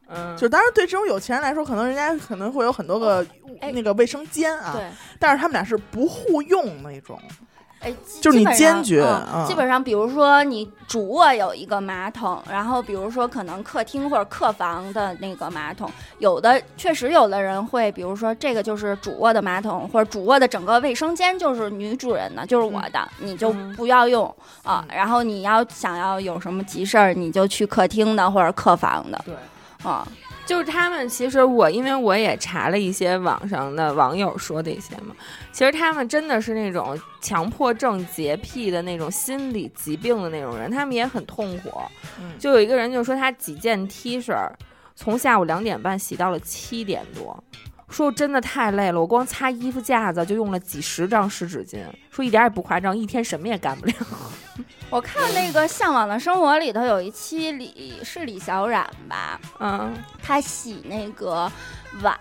[0.08, 3.24] 嗯，就当然对这种有钱人来说，可能人家可能会有很多个
[3.60, 3.72] 哎。
[3.72, 4.84] 那个卫生间啊，对，
[5.18, 7.20] 但是他们俩是不互用那种，
[7.80, 9.46] 哎，基就是你基本上坚决嗯嗯。
[9.46, 24.86] 基本上，比如说你主卧有一个马桶，然后比如说可能客厅或者客房的那个马桶，有的确实有的人会，比如说这个就是主卧的马桶，或者主卧的整个卫生间就是女主人的，就是我的，你就嗯不要用啊。
[24.88, 29.20] 然后你要想要有什么急事儿，你就去客厅的或者客房的。
[29.26, 29.34] 对，
[29.82, 30.06] 啊。
[30.44, 35.12] 就是他们，其实我因为我也查了一些网上的网友说的一些嘛，
[35.50, 41.72] 其实他们真的是那种强迫症、洁癖的那种心理疾病的那种人，他们也很痛苦。
[42.20, 44.32] 嗯就有一个人就说他几件 T 恤
[44.94, 47.42] 从下午两点半洗到了七点多，
[47.88, 53.92] 说真的太累了，我光擦衣服架子就用了几十张湿纸巾，说一点也不夸张，一天什么也干不了。
[54.88, 59.92] 我看那个《向往的生活》里头有一期李是李小冉吧，嗯。
[60.22, 61.50] 她洗那个
[62.02, 62.16] 碗，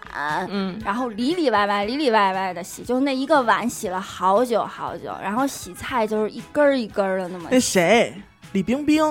[0.49, 7.59] 嗯，然后里里外外、里里外外的洗，就那一个碗洗了好久好久，然后洗菜就是一根儿一根儿的那么那。
[7.59, 8.13] 谁，
[8.51, 9.03] 李冰冰，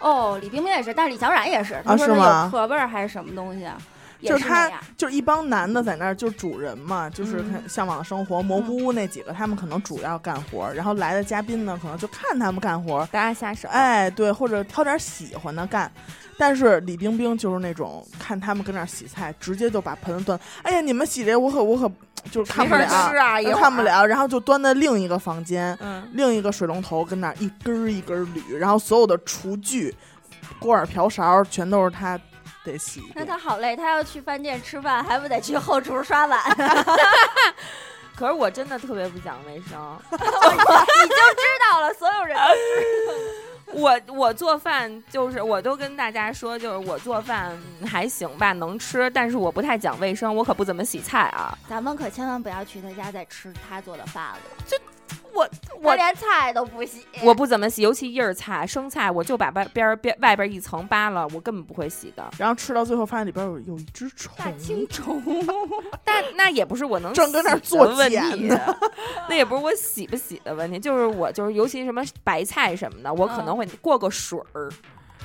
[0.00, 3.76] 哦，李冰冰也是，但是李小冉也是，他啊说那有壳味儿还是什么东西啊？
[3.78, 3.84] 也
[4.20, 4.70] 就是他。
[4.96, 13.68] 就是一帮男的在那儿，就是主人嘛，就是向往的生活、蘑菇屋那几个，他们可能主要干活儿，然后来的嘉宾呢，可能就看他们干活儿，大家下手。
[13.68, 15.90] 哎，对，或者挑点喜欢的干。
[16.36, 21.88] 但是李冰冰就是那种看他们跟那儿洗菜，直接就把盆子端，哎呀，你们洗这我可我可
[22.30, 23.82] 就是看不了，吃啊，看不。
[23.82, 29.94] 了，然后就端在另一个房间，嗯，另一个水龙头跟那儿一根儿一根儿捋，然后所有的厨具、
[30.58, 32.18] 锅碗瓢勺全都是他
[32.72, 33.24] 得洗那。
[33.24, 36.40] 他好累，他要去饭店吃饭，还不得去后厨刷碗？
[38.14, 39.98] 可是我真的特别不讲卫生。
[40.10, 42.36] 你就知道了，所有人
[43.66, 51.56] 我我做饭就是，我都跟大家说，就是我做饭还行吧，能吃，但是我不太讲卫生，我可不怎么洗菜啊。
[51.68, 54.38] 咱们可千万不要去他家再吃他做的饭了，
[55.34, 55.48] 我
[55.80, 57.04] 我连菜都不洗。
[57.22, 62.28] 我不怎么洗，尤其叶儿菜、生菜，我就把外边儿边外边一层扒了，我根本不会洗的。
[62.38, 65.22] 然后吃到最后发现里边有有一只虫，大青虫，
[66.04, 68.48] 但那也不是我能正搁那儿洗的做问题，
[69.28, 74.70] 那也不是我洗不洗的问题，就是我就是尤其什么白菜什么的，我可能会过个水儿。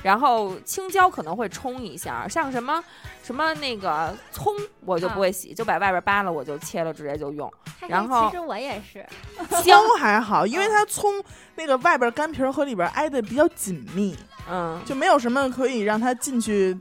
[0.04, 2.84] 然后青椒可能会冲一下，像什么
[3.22, 4.54] 什么那个葱，
[4.84, 7.50] 我就不会洗，就把外边扒了，我就切了，直接就用。
[7.88, 9.04] 然后其实我也是，
[9.64, 11.10] 姜还好，因为它葱
[11.54, 14.14] 那个外边干皮儿和里边挨得比较紧密，
[14.50, 16.78] 嗯，就没有什么可以让它进去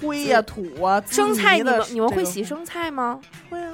[0.00, 3.20] 灰呀、土啊、生菜你们你们会洗生菜吗？
[3.50, 3.72] 会啊，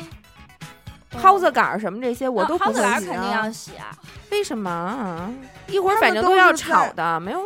[1.20, 3.94] 蒿子杆儿什么这些我都不蒿子会洗杆肯定啊要洗啊。
[4.30, 5.30] 为什么啊？
[5.66, 7.40] 一会儿反正都要炒的，没有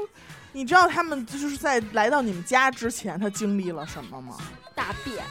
[0.53, 4.37] 你知道他们就是在来到你们家之前，他经历了什么吗？
[4.75, 5.25] 大便。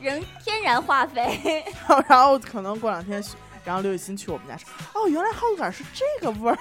[0.00, 3.22] 人天然化肥，然后然后可能过两天，
[3.64, 6.58] 然后刘雨欣去我们家说，哦，原来蒿子杆是这个味儿。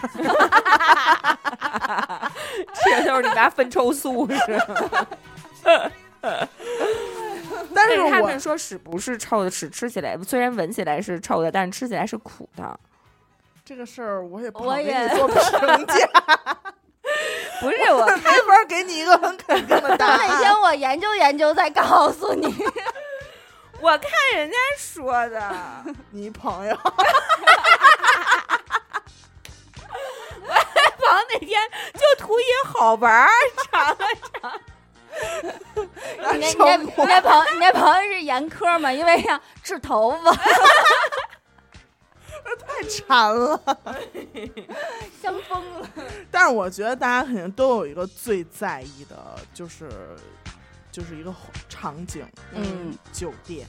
[2.83, 5.07] 这就是你家粪臭素是吗？
[7.75, 12.79] 但是我他们说屎不是臭的，屎吃起来虽然闻起来是臭的，但是吃起来是苦的。
[13.65, 15.35] 这个事儿我也不我好给你做评
[15.87, 16.07] 价，
[17.59, 20.37] 不是我没法给你一个很肯定的答哪案。
[20.37, 22.55] 天我研究研究再告诉你。
[23.81, 25.51] 我看人家说的，
[26.11, 26.77] 你朋友，
[30.45, 31.59] 王那天
[31.93, 33.29] 就图一好玩儿，
[33.71, 33.97] 尝了
[34.41, 34.61] 尝。
[36.33, 38.91] 你那你那你那朋友你那朋友是严科吗？
[38.93, 40.31] 因为要治头发，
[42.55, 43.59] 太馋了。
[45.21, 45.89] 香疯了。
[46.29, 49.15] 但是我觉得大家肯定都有一个最在意的，
[49.53, 49.89] 就是
[50.91, 51.33] 就是一个
[51.69, 53.65] 场景，嗯，酒店。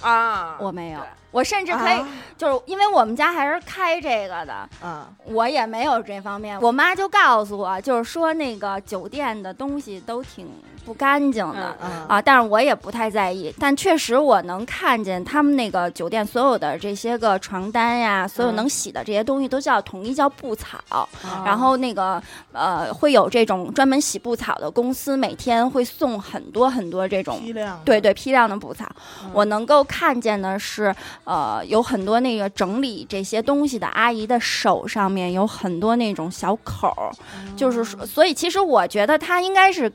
[0.00, 1.00] 啊我没有，
[1.32, 6.56] 我甚至可以，啊就是因为我们家还是开这个的，啊，我也没有这方面。
[6.60, 10.48] 我妈就告诉我，就是说那个酒店的东西都挺
[10.88, 11.76] 不干净的。
[11.82, 12.06] 嗯嗯。
[12.08, 27.78] 啊，但是我也不太在意，但确实我能看见他们那个酒店所有的这些个床单呀，所有嗯能洗的这些东西都叫统一叫布草，啊然后那个呃会有这种专门洗布草的公司，每天会送很多很多这种批量。
[27.84, 28.86] 对，对，批量的布草，
[29.22, 29.30] 嗯。
[29.34, 30.94] 我能够看见的是，
[31.24, 37.12] 呃，有很多那个整理这些东西的阿姨的手上面有很多那种小口儿，
[37.54, 39.92] 就是说，所以其实我觉得她应该是，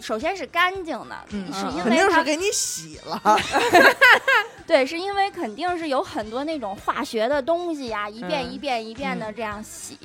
[0.00, 3.20] 首先是干净的，嗯是因为肯定是给你洗了。
[4.66, 9.96] 对，是因为肯定是有很多那种化学的东西呀，一遍嗯一遍一遍的嗯这样洗。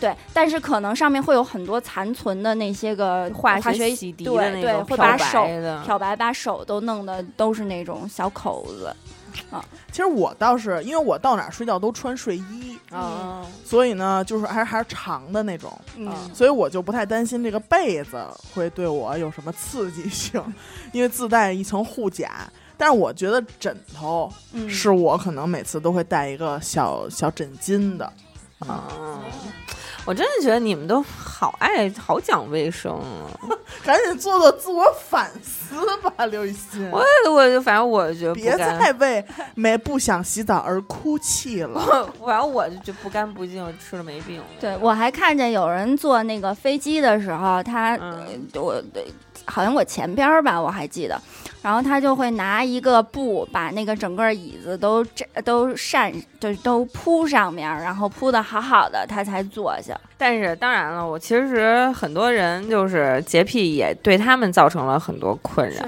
[0.00, 8.94] 对，但是可能上面会有很多残存的那些个化化学洗涤的对对，那种漂会把手白漂白，把手都弄得都是那种小口子。
[9.90, 18.22] 其实我倒是因为我到哪儿睡觉都穿睡衣，嗯，所以呢，就是还还是长的那种，嗯，所以我就不太担心这个被子
[18.54, 20.42] 会对我有什么刺激性，
[20.92, 22.50] 因为自带一层护甲。
[22.78, 24.68] 但是我觉得枕头嗯。
[24.68, 28.04] 是我可能每次都会带一个小小枕巾的，
[28.58, 29.20] 啊、嗯，
[30.06, 33.26] 我真的觉得你们都好爱好讲卫生啊！
[33.84, 36.88] 赶紧做做自我反思吧，刘雨欣。
[36.90, 39.24] 我我就反正我觉得别干再为
[39.56, 41.80] 没不想洗澡而哭泣了。
[42.24, 44.40] 反正我就觉不干不净，吃了没病。
[44.60, 47.98] 对我还看见有人坐那个飞机的时候，他、
[48.54, 49.04] 我对，
[49.44, 51.20] 好像我前边儿吧，我还记得，
[51.66, 60.00] 然后他就会拿一个布把那个整个椅子都这都扇，就都铺上面，然后铺的好好的，他才坐下。
[60.16, 65.84] 但是当然了，我其实很多人就是洁癖，也对他们造成了很多困扰。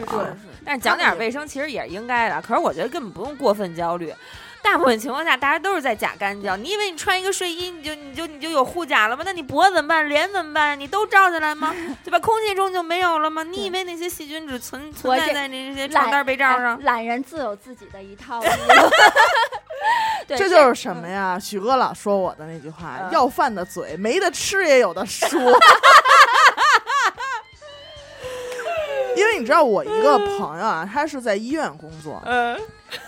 [0.65, 2.43] 但是讲点卫生其实也是应该的。
[2.43, 4.13] 可是我觉得根本不用过分焦虑。
[4.63, 6.63] 大部分情况下，大家都是在假干净。
[6.63, 9.23] 你以为你穿一个睡衣，你就你就你就有护甲了吗？
[9.25, 10.09] 那你脖子怎么办？
[10.09, 10.79] 脸怎么办？
[10.79, 11.75] 你都罩起来吗？
[12.05, 12.19] 对吧？
[12.19, 13.43] 空气中就没有了吗？
[13.43, 16.83] 你以为那些细菌只存存在你这在那些床单被罩上哎？
[16.83, 18.41] 懒人自有自己的一套。
[20.27, 21.39] 对，这就是什么呀？
[21.39, 25.41] 许哥老说我的那句话：“嗯要饭的嘴，没得吃也有的说。”
[29.19, 32.59] 因为你知道，我一个朋友啊，他是在医院工作，嗯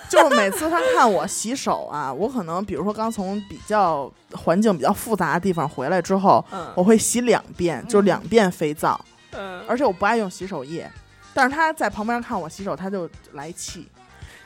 [0.08, 9.00] 就是每次他看我洗手啊，我可能比如说刚从比较环境比较复杂的地方回来之后，我嗯会洗两遍，就两遍肥皂，
[9.30, 10.90] 嗯，而且我不爱用洗手液。
[11.32, 13.88] 但是他在旁边看我洗手，他就来气。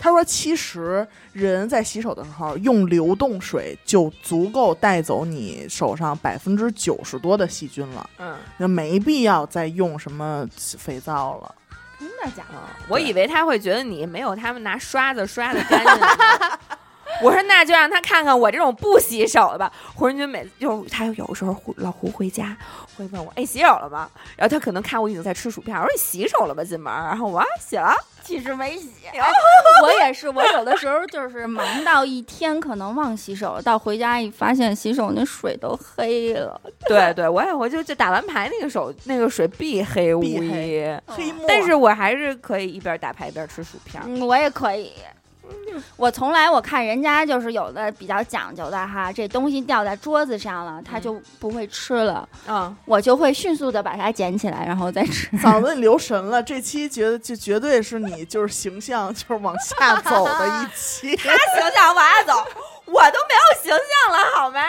[0.05, 11.55] 他说：“其实人在洗手的时候用流动水就足够带走你手上百分之九十多的细菌了，嗯那没必要再用什么肥皂了。
[11.99, 12.59] 真的假的？
[12.59, 16.07] 啊，我以为他会觉得你没有他们拿刷子刷的干净呢。
[17.23, 19.73] 我说那就让他看看我这种不洗手的吧。
[19.95, 22.57] 胡仁军每次就他有时候胡老胡回家
[22.97, 24.11] 会问我，哎，洗手了吗？
[24.37, 27.05] 然后他可能看我已经在吃薯片，我说你洗手了吧，进门儿。
[27.05, 27.95] 然后我说洗了。
[28.25, 28.89] 其实没洗，
[29.83, 36.59] 我也是，我有的时候就是忙到一天，可能忘洗手了，到回家一发现洗手那水都黑了。
[36.87, 40.39] 对对，我也我就就打完牌那个手那个水必黑无疑，
[41.07, 44.03] 黑墨，但是我还是可以一边打牌一边吃薯片。
[44.07, 44.93] 嗯，我也可以。
[45.97, 55.29] 我从来我看人家就是有的比较讲究的哈，这东西掉在桌子上了，他就不会吃了，嗯，我就会迅速的把它捡起来，然后再吃。
[55.39, 61.17] 嫂子你留神了，这期觉得就绝对是你就是形象就是往下走的一期。
[61.19, 62.33] 他形象往下走，
[62.87, 64.61] 我都没有形象了，好吗？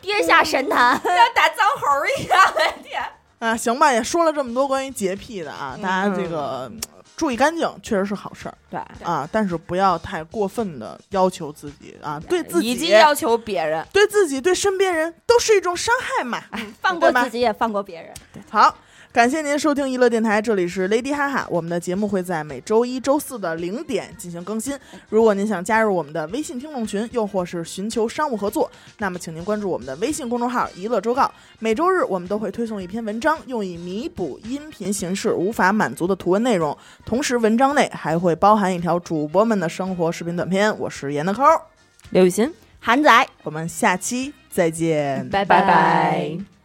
[0.00, 2.52] 跌下神坛，像打脏猴儿一样，
[2.82, 3.02] 天！
[3.38, 6.80] 啊，行吧，也说了这么多关于洁癖的啊，大家这个、嗯
[7.18, 13.84] 注意干净确实是好事儿对，啊，但是不要太过分的要求自己啊，对自己以及要求别人。
[13.92, 16.40] 对自己对身边人都是一种伤害嘛。
[16.80, 18.14] 放过自己也放过别人。
[18.48, 18.72] 好，
[19.10, 24.78] 感谢您收听娱乐电台，这里是 Lady 哈哈，我们的节目会在每周一周四的零点进行更新。
[25.08, 31.28] 如果您想加入我们的微信听众群，又或是寻求商务合作，那么请您关注我们的微信公众号“娱乐周告”。
[31.58, 36.76] 每周日我们都会推送一篇文章，用以弥补音频形式无法满足的图文内容。
[37.04, 40.78] 同时，文章内还会包含一条主播们的生活视频短片。
[40.78, 41.42] 我是严的抠，
[42.10, 43.26] 刘雨欣，韩仔。
[43.42, 46.57] 我们下期再见，拜拜拜。